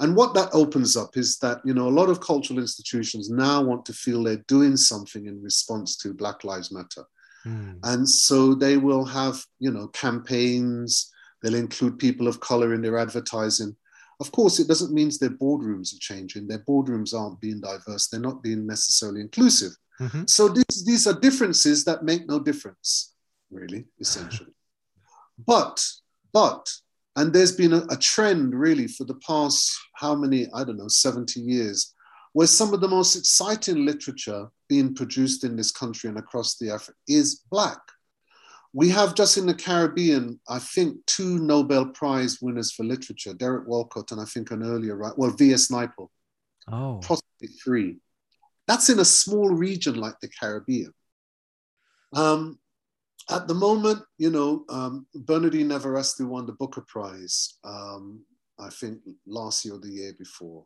[0.00, 3.62] And what that opens up is that, you know, a lot of cultural institutions now
[3.62, 7.04] want to feel they're doing something in response to Black Lives Matter.
[7.42, 7.72] Hmm.
[7.82, 11.12] And so they will have, you know, campaigns,
[11.42, 13.76] they'll include people of color in their advertising.
[14.20, 16.48] Of course, it doesn't mean their boardrooms are changing.
[16.48, 18.08] Their boardrooms aren't being diverse.
[18.08, 19.72] They're not being necessarily inclusive.
[20.00, 20.28] Mhm.
[20.28, 23.14] So these, these are differences that make no difference,
[23.50, 24.52] really, essentially.
[25.46, 25.84] but,
[26.32, 26.68] but,
[27.16, 30.88] and there's been a, a trend really for the past, how many, I don't know,
[30.88, 31.94] 70 years,
[32.32, 36.70] where some of the most exciting literature being produced in this country and across the
[36.70, 37.80] Africa is Black.
[38.72, 43.66] We have just in the Caribbean, I think, two Nobel Prize winners for literature, Derek
[43.66, 45.16] Walcott and I think an earlier, right?
[45.16, 45.68] Well, V.S.
[45.68, 46.08] Naipaul,
[46.70, 47.96] Oh, possibly three.
[48.66, 50.92] That's in a small region like the Caribbean.
[52.14, 52.58] Um,
[53.30, 58.20] at the moment, you know, um, Bernardine Evaristo, won the Booker Prize, um,
[58.58, 60.64] I think last year or the year before.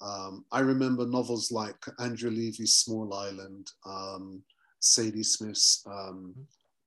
[0.00, 4.42] Um, I remember novels like Andrea Levy's Small Island, um,
[4.80, 6.34] Zadie Smith's um,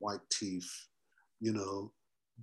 [0.02, 0.70] White Teeth.
[1.40, 1.92] You know,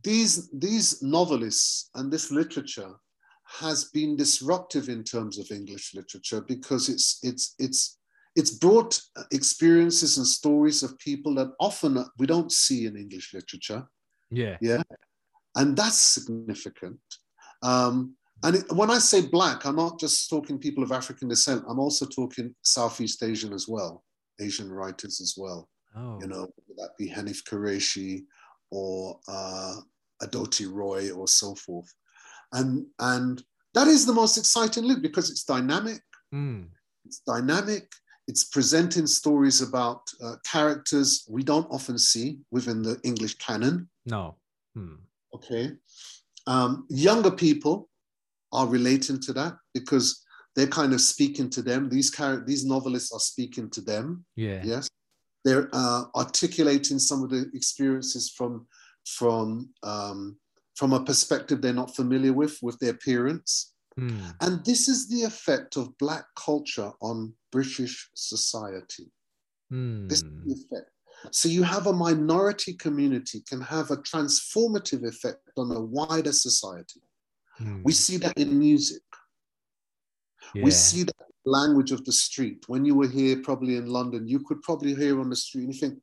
[0.03, 2.95] these these novelists and this literature
[3.61, 7.99] has been disruptive in terms of English literature because it's it's it's
[8.37, 9.01] it's brought
[9.33, 13.87] experiences and stories of people that often we don't see in English literature
[14.31, 14.57] yeah.
[14.61, 14.83] Yeah.
[15.57, 16.99] And that's significant.
[17.63, 21.65] Um, and it, when I say black, I'm not just talking people of African descent.
[21.69, 24.05] I'm also talking Southeast Asian as well,
[24.41, 25.69] Asian writers as well.
[25.97, 28.25] Oh, You know, whether that be Hanif Kureishi
[28.71, 29.77] or uh,
[30.23, 31.93] Arundhati Roy or so forth.
[32.53, 33.43] And and
[33.75, 36.01] that is the most exciting look because it's dynamic.
[36.35, 36.69] Mm.
[37.05, 37.91] It's dynamic.
[38.27, 43.89] It's presenting stories about uh, characters we don't often see within the English canon.
[44.07, 44.37] no.
[44.75, 44.97] Hmm.
[45.35, 45.73] Okay.
[46.47, 47.89] Um, younger people
[48.53, 50.25] are relating to that because
[50.55, 51.89] they're kind of speaking to them.
[51.89, 54.25] These char- these novelists are speaking to them.
[54.37, 54.63] Yeah.
[54.65, 54.89] Yes,
[55.45, 58.67] they're uh, articulating some of the experiences from
[59.05, 60.37] from um,
[60.77, 63.73] from a perspective they're not familiar with with their parents.
[63.97, 64.21] Hmm.
[64.41, 69.11] And this is the effect of Black culture on British society.
[70.09, 70.91] This is the effect.
[71.33, 77.01] So you have a minority community can have a transformative effect on a wider society.
[77.57, 77.83] Hmm.
[77.83, 79.03] We see that in music.
[80.55, 82.65] We see that language of the street.
[82.67, 85.75] When you were here, probably in London, you could probably hear on the street and
[85.75, 85.99] you think,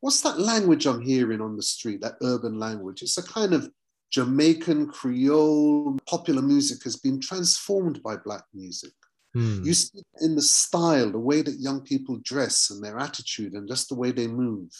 [0.00, 3.02] what's that language I'm hearing on the street, that urban language?
[3.02, 3.70] It's a kind of
[4.10, 8.92] Jamaican Creole popular music has been transformed by Black music.
[9.32, 9.62] Hmm.
[9.64, 13.66] You see in the style, the way that young people dress and their attitude and
[13.66, 14.70] just the way they move.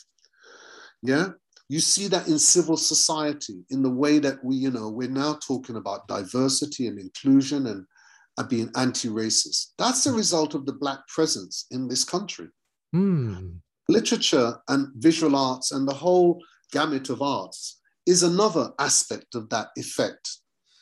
[1.03, 1.29] Yeah.
[1.69, 5.39] You see that in civil society, in the way that we, you know, we're now
[5.47, 7.87] talking about diversity and inclusion and,
[8.39, 9.72] and being anti racist.
[9.78, 12.49] That's the result of the Black presence in this country.
[12.93, 13.57] Hmm.
[13.89, 19.68] Literature and visual arts and the whole gamut of arts is another aspect of that
[19.76, 20.39] effect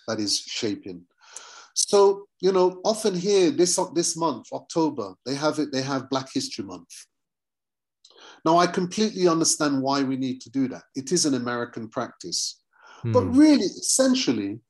[0.07, 1.03] that is shaping.
[1.75, 6.29] So, you know, often here this this month, October, they have it, they have Black
[6.33, 6.91] History Month.
[8.45, 10.83] Now, I completely understand why we need to do that.
[10.95, 12.63] It is an American practice.
[13.05, 13.39] But Hmm.
[13.39, 14.61] really, essentially,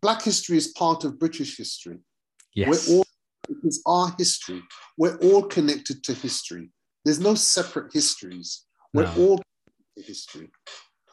[0.00, 1.98] Black history is part of British history.
[2.54, 2.88] yes.
[2.88, 3.06] We're all,
[3.48, 4.62] it is our history.
[4.96, 6.70] We're all connected to history.
[7.04, 8.64] There's no separate histories.
[8.94, 9.14] We're No.
[9.22, 10.50] all connected to history.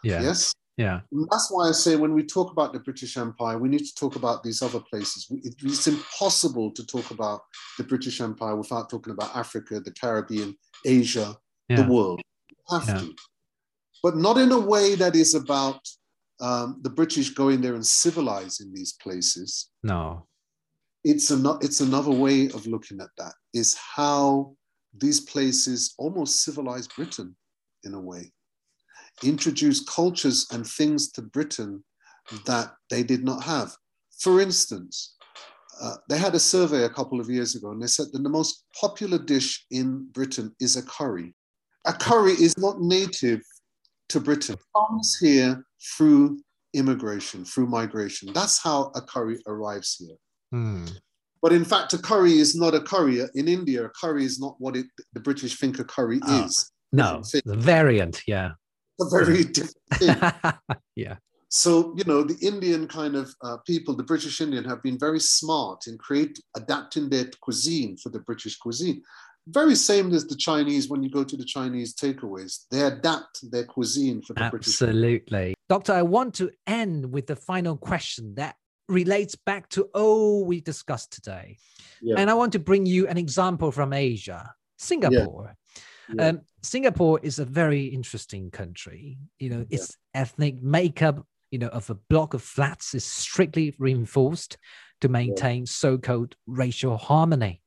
[0.04, 0.22] yeah.
[0.22, 0.54] Yes?
[0.78, 1.00] Yeah.
[1.12, 3.96] And that's why I say when we talk about the British Empire, we need to
[3.96, 5.26] talk about these other places.
[5.32, 7.42] It's impossible to talk about
[7.78, 10.56] the British Empire without talking about Africa, the Caribbean,
[10.86, 11.38] Asia,
[11.70, 11.82] Yeah.
[11.82, 12.22] the world.
[12.50, 13.00] You have Yeah.
[13.00, 13.16] to.
[14.04, 15.80] But not in a way that is about
[16.40, 19.70] um, the British going there and civilizing these places.
[19.84, 20.28] No.
[21.04, 24.56] it's, an, it's another way of looking at that, is how
[24.98, 27.36] these places almost civilized Britain
[27.84, 28.32] in a way,
[29.24, 31.84] introduced cultures and things to Britain
[32.46, 33.76] that they did not have.
[34.20, 35.16] For instance,
[35.82, 38.30] uh, they had a survey a couple of years ago and they said that the
[38.30, 41.36] most popular dish in Britain is a curry.
[41.86, 43.42] A curry is not native
[44.10, 44.56] to Britain.
[44.76, 45.64] Comes here
[45.96, 46.40] through
[46.74, 48.32] immigration, through migration.
[48.34, 50.18] That's how a curry arrives here.
[50.52, 50.86] Hmm.
[51.42, 53.22] But in fact, a curry is not a curry.
[53.36, 56.72] In India, a curry is not what it, the British think a curry Oh, is.
[56.92, 58.52] No, the variant, yeah.
[59.02, 60.16] A very different thing.
[60.96, 61.18] yeah.
[61.50, 65.20] So, you know, the Indian kind of uh, people, the British Indian, have been very
[65.20, 69.02] smart in create adapting their cuisine for the British cuisine.
[69.48, 72.66] Very same as the Chinese when you go to the Chinese takeaways.
[72.72, 74.82] They adapt their cuisine for the British.
[74.82, 75.54] Absolutely.
[75.70, 78.56] Doctor, I want to end with the final question that
[78.90, 81.58] relates back to all we discussed today.
[82.02, 82.16] Yeah.
[82.18, 85.56] And I want to bring you an example from Asia, Singapore.
[86.14, 86.28] Yeah.
[86.30, 89.18] Um, Singapore is a very interesting country.
[89.40, 89.78] You know, Yeah.
[89.78, 94.58] its ethnic makeup, you know, of a block of flats is strictly reinforced
[95.02, 97.62] to maintain so-called racial harmony.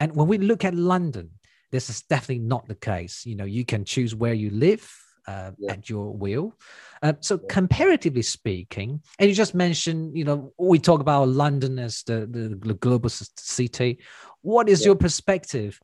[0.00, 1.30] And when we look at London,
[1.70, 3.24] this is definitely not the case.
[3.26, 4.90] You know, you can choose where you live
[5.28, 5.72] uh, Yeah.
[5.72, 6.54] at your will.
[7.02, 12.02] Uh, so, comparatively speaking, and you just mentioned, you know, we talk about London as
[12.02, 13.98] the, the, the global city.
[14.42, 14.86] What is Yeah.
[14.86, 15.78] your perspective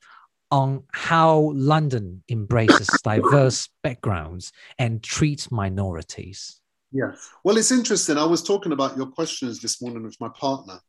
[0.50, 6.60] on how London embraces diverse backgrounds and treats minorities?
[6.92, 7.12] Yeah.
[7.44, 8.16] Well, it's interesting.
[8.16, 10.80] I was talking about your questions this morning with my partner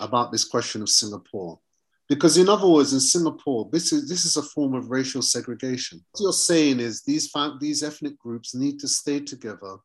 [0.00, 1.60] about this question of Singapore.
[2.08, 6.04] Because in other words, in Singapore, this is this is a form of racial segregation.
[6.12, 9.76] What you're saying is these these ethnic groups need to stay together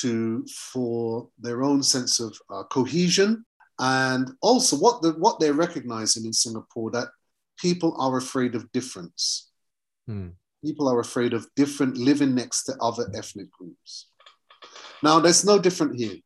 [0.00, 3.44] to for their own sense of uh, cohesion,
[3.78, 7.08] and also what the what they're recognizing in Singapore that
[7.58, 9.50] people are afraid of difference.
[10.06, 10.28] Hmm.
[10.64, 14.08] People are afraid of different living next to other ethnic groups.
[15.02, 16.16] Now, there's no different here,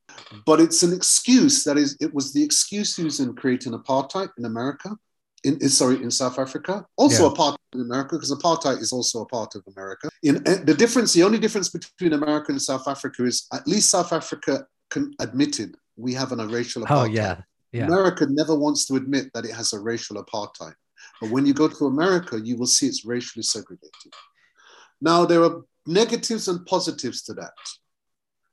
[0.46, 4.44] but it's an excuse that is, it was the excuse used in creating apartheid in
[4.44, 4.96] America,
[5.44, 7.34] in, sorry, in South Africa, also Yeah.
[7.34, 10.08] apartheid in America, because apartheid is also a part of America.
[10.22, 13.90] In uh, the difference, the only difference between America and South Africa is at least
[13.90, 17.00] South Africa can admitted we have an, a racial apartheid.
[17.00, 17.42] Oh, yeah.
[17.72, 17.86] Yeah.
[17.86, 20.74] America never wants to admit that it has a racial apartheid.
[21.20, 24.12] But when you go to America, you will see it's racially segregated.
[25.00, 27.52] Now, there are negatives and positives to that.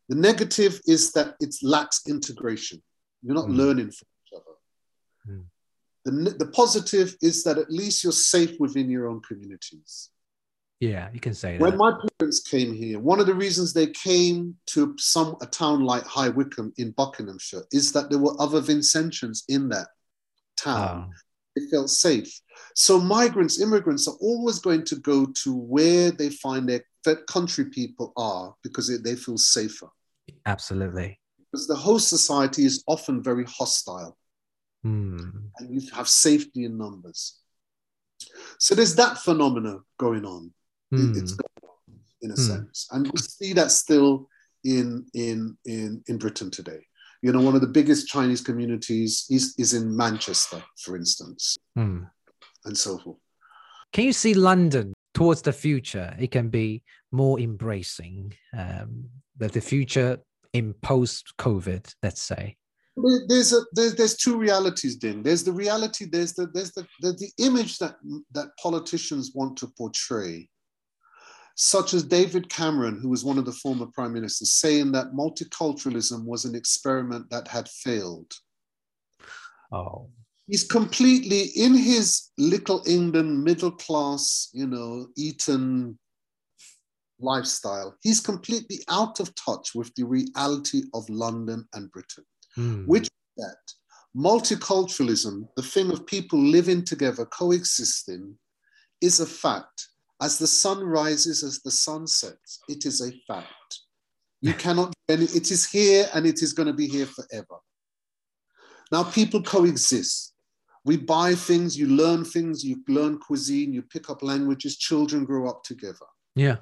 [0.10, 2.82] The negative is that it lacks integration.
[3.22, 3.58] You're not Mm.
[3.58, 4.56] learning from each other.
[5.28, 5.46] Mm.
[6.06, 10.10] The, the positive is that at least you're safe within your own communities.
[10.80, 11.80] Yeah, you can say When that.
[11.80, 15.84] When my parents came here, one of the reasons they came to some a town
[15.84, 19.88] like High Wycombe in Buckinghamshire is that there were other Vincentians in that
[20.56, 21.10] town.
[21.10, 21.14] Oh,
[21.56, 22.32] They felt safe.
[22.76, 26.86] So migrants, immigrants are always going to go to where they find their
[27.28, 29.90] country people are because they feel safer.
[30.46, 31.20] Absolutely.
[31.52, 34.18] Because the host society is often very hostile
[34.84, 35.18] Hmm.
[35.58, 37.40] and you have safety in numbers.
[38.60, 40.54] So there's that phenomena going on.
[40.92, 41.14] Hmm.
[41.18, 42.42] It's going on in a Hmm.
[42.42, 42.88] sense.
[42.92, 44.30] And we see that still
[44.64, 46.86] in, in, in, in Britain today.
[47.22, 52.04] You know, one of the biggest Chinese communities is, is in Manchester, for instance, Hmm.
[52.66, 53.18] and so forth.
[53.94, 56.16] Can you see London towards the future?
[56.20, 60.20] It can be more embracing um, the, the future
[60.54, 62.58] in post COVID, let's say.
[63.28, 66.06] There's a there's, there's two realities, then There's the reality.
[66.06, 67.96] There's the there's the, the the image that
[68.34, 70.50] that politicians want to portray,
[71.56, 76.26] such as David Cameron, who was one of the former prime ministers, saying that multiculturalism
[76.26, 78.34] was an experiment that had failed.
[79.72, 80.10] Oh,
[80.48, 86.00] He's completely in his little England middle class, you know, Eton
[87.20, 87.98] lifestyle.
[88.02, 92.26] He's completely out of touch with the reality of London and Britain
[92.58, 92.84] hmm.
[92.86, 93.08] which
[93.38, 93.56] that
[94.16, 98.36] multiculturalism, the thing of people living together, coexisting,
[99.00, 99.88] is a fact.
[100.20, 103.80] As the sun rises, as the sun sets, it is a fact.
[104.42, 107.62] You cannot, and it is here and it is going to be here forever.
[108.92, 110.34] Now, people coexist.
[110.84, 115.48] We buy things, you learn things, you learn cuisine, you pick up languages, children grow
[115.48, 116.08] up together.
[116.36, 116.58] yeah.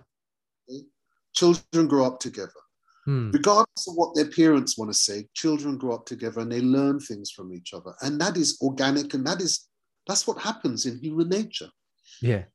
[1.34, 2.52] Children grow up together.
[3.06, 3.30] Hmm.
[3.30, 7.00] regardless of what their parents want to say children grow up together and they learn
[7.00, 9.68] things from each other and that is organic and that is
[10.08, 11.70] that's what happens in human nature
[12.20, 12.46] Yeah.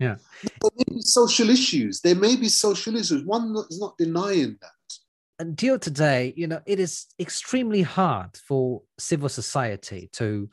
[0.00, 4.98] there may be social issues there may be social issues one is not denying that
[5.38, 10.48] until today, you know, it is extremely hard for civil society to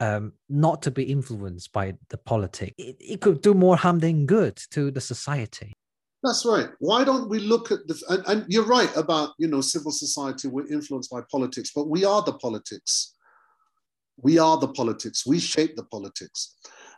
[0.00, 2.74] um, not to be influenced by the politics.
[2.78, 5.72] It, it could do more harm than good to the society.
[6.24, 6.70] That's right.
[6.78, 10.48] Why don't we look at the and, and, you're right about you know civil society
[10.48, 13.14] we're influenced by politics, but we are the politics.
[14.16, 15.26] We are the politics.
[15.26, 16.56] We shape the politics.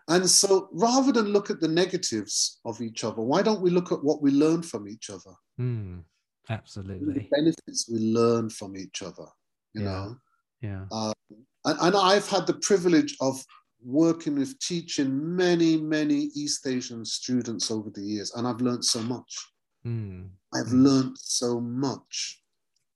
[0.08, 3.90] And so rather than look at the negatives of each other, why don't we look
[3.90, 5.34] at what we learn from each other?
[5.60, 6.04] Mm,
[6.48, 7.14] absolutely.
[7.14, 9.26] The benefits we learn from each other,
[9.74, 9.88] you yeah.
[9.88, 10.16] know?
[10.60, 10.84] Yeah.
[10.92, 11.12] Um,
[11.64, 13.42] and, and I've had the privilege of
[13.84, 19.00] working with teaching many, many East Asian students over the years, and I've learned so
[19.00, 19.46] much.
[19.86, 20.30] Mm.
[20.54, 22.42] I've learned so much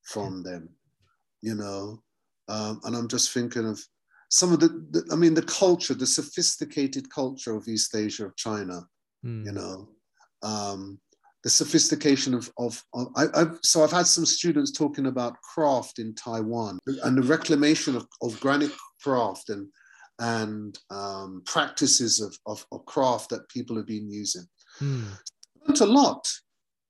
[0.02, 0.68] from them,
[1.42, 2.02] you know.
[2.48, 3.80] Um, and I'm just thinking of
[4.28, 8.36] some of the, the, I mean, the culture, the sophisticated culture of East Asia, of
[8.36, 8.86] China,
[9.24, 9.44] Mm.
[9.44, 9.88] you know,
[10.42, 10.98] um,
[11.44, 15.98] the sophistication of, of, of I, I've, so I've had some students talking about craft
[15.98, 18.72] in Taiwan and the reclamation of, of granite
[19.02, 19.68] craft and,
[20.20, 24.44] and um, practices of, of, of, craft that people have been using.
[24.80, 25.04] Mm.
[25.66, 26.28] Learned a lot.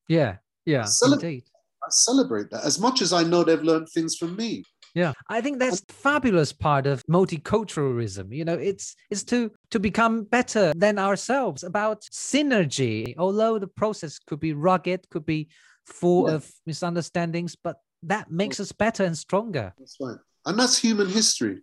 [0.09, 1.45] Yeah, yeah, Celeb- indeed.
[1.83, 4.65] I celebrate that as much as I know they've learned things from me.
[4.95, 8.35] Yeah, I think that's fabulous part of multiculturalism.
[8.35, 13.15] You know, it's it's to to become better than ourselves about synergy.
[13.17, 15.49] Although the process could be rugged, could be
[15.87, 16.35] full Yeah.
[16.35, 19.73] of misunderstandings, but that makes us better and stronger.
[19.79, 20.19] That's right.
[20.47, 21.63] And that's human history.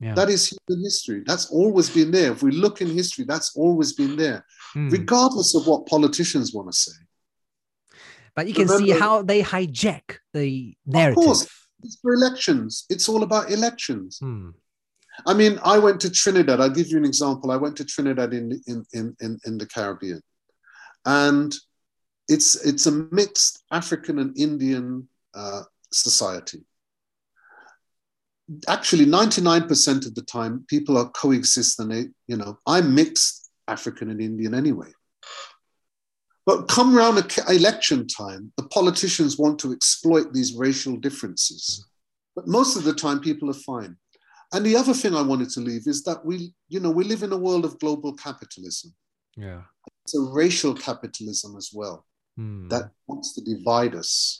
[0.00, 0.14] Yeah.
[0.14, 1.22] That is human history.
[1.26, 2.32] That's always been there.
[2.32, 4.44] If we look in history, that's always been there,
[4.74, 4.90] Mm.
[4.90, 6.96] regardless of what politicians want to say.
[8.34, 11.18] But you can see how they hijack the narrative.
[11.18, 11.48] Of course,
[11.82, 12.86] it's for elections.
[12.88, 14.18] It's all about elections.
[14.18, 14.50] Hmm.
[15.26, 16.60] I mean, I went to Trinidad.
[16.60, 17.50] I'll give you an example.
[17.50, 20.22] I went to Trinidad in, in, in, in, in the Caribbean.
[21.04, 21.54] And
[22.28, 26.64] it's, it's a mixed African and Indian uh, society.
[28.68, 34.10] Actually, 99% of the time, people are coexist and they, you know, I'm mixed African
[34.10, 34.92] and Indian anyway.
[36.46, 41.86] But come around election time, the politicians want to exploit these racial differences.
[42.34, 43.96] But most of the time, people are fine.
[44.52, 47.22] And the other thing I wanted to leave is that we, you know, we live
[47.22, 48.92] in a world of global capitalism.
[49.36, 49.62] Yeah.
[50.04, 52.04] It's a racial capitalism as well
[52.36, 52.68] Hmm.
[52.68, 54.38] that wants to divide us,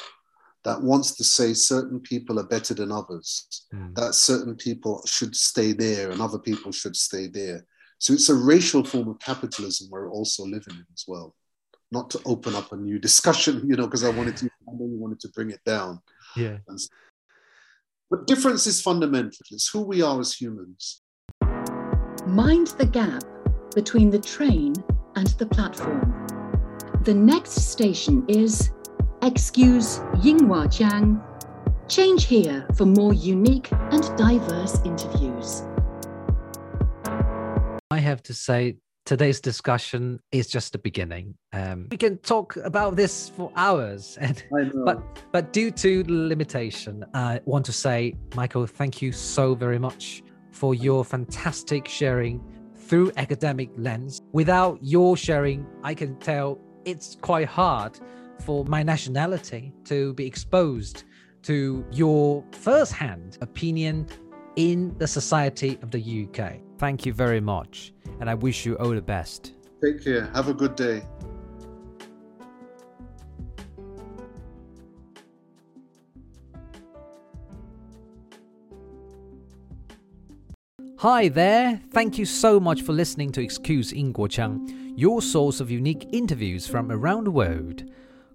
[0.65, 3.95] that wants to say certain people are better than others, Hmm.
[3.95, 7.67] that certain people should stay there and other people should stay there.
[7.99, 11.35] So it's a racial form of capitalism we're also living in as well.
[11.93, 14.87] Not to open up a new discussion, you know, because I wanted to, I know
[14.87, 16.01] you wanted to bring it down.
[16.37, 16.59] Yeah.
[18.11, 19.47] But difference is fundamental.
[19.51, 21.03] It's who we are as humans.
[22.27, 23.23] Mind the gap
[23.75, 24.75] between the train
[25.17, 26.01] and the platform.
[27.03, 28.73] The next station is
[29.23, 31.23] Excuse Yinghuajiang.
[31.89, 35.63] Change here for more unique and diverse interviews.
[37.91, 41.35] I have to say, today's discussion is just the beginning.
[41.53, 44.43] Um, we can talk about this for hours, and
[44.87, 45.03] but
[45.33, 50.75] but due to limitation, I want to say, Michael, thank you so very much for
[50.75, 52.43] your fantastic sharing
[52.75, 54.23] through academic lens.
[54.33, 58.01] Without your sharing, I can tell it's quite hard
[58.41, 61.05] for my nationality to be exposed
[61.43, 64.07] to your first-hand opinion
[64.57, 66.61] in the society of the UK.
[66.79, 69.55] Thank you very much, and I wish you all the best.
[69.83, 70.31] Take care.
[70.35, 71.03] Have a good day.
[80.99, 81.81] Hi there!
[81.93, 86.93] Thank you so much for listening to Excuse Ingguochang, your source of unique interviews from
[86.93, 87.85] around the world.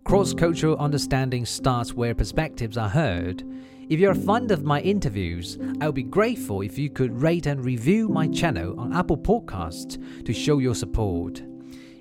[0.05, 3.43] Cross cultural understanding starts where perspectives are heard.
[3.89, 7.47] If you're a fond of my interviews, I would be grateful if you could rate
[7.47, 11.41] and review my channel on Apple Podcasts to show your support.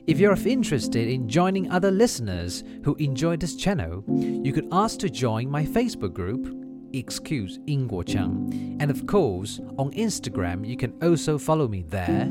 [0.06, 5.08] If you're interested in joining other listeners who enjoy this channel, you could ask to
[5.08, 6.54] join my Facebook group,
[6.92, 8.82] Excuse Ingguochang.
[8.82, 12.28] And of course, on Instagram, you can also follow me there.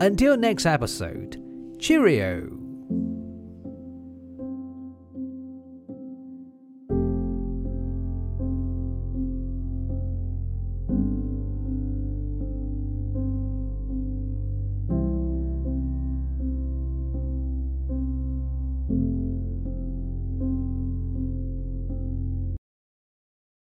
[0.00, 1.42] Until next episode,
[1.80, 2.55] cheerio!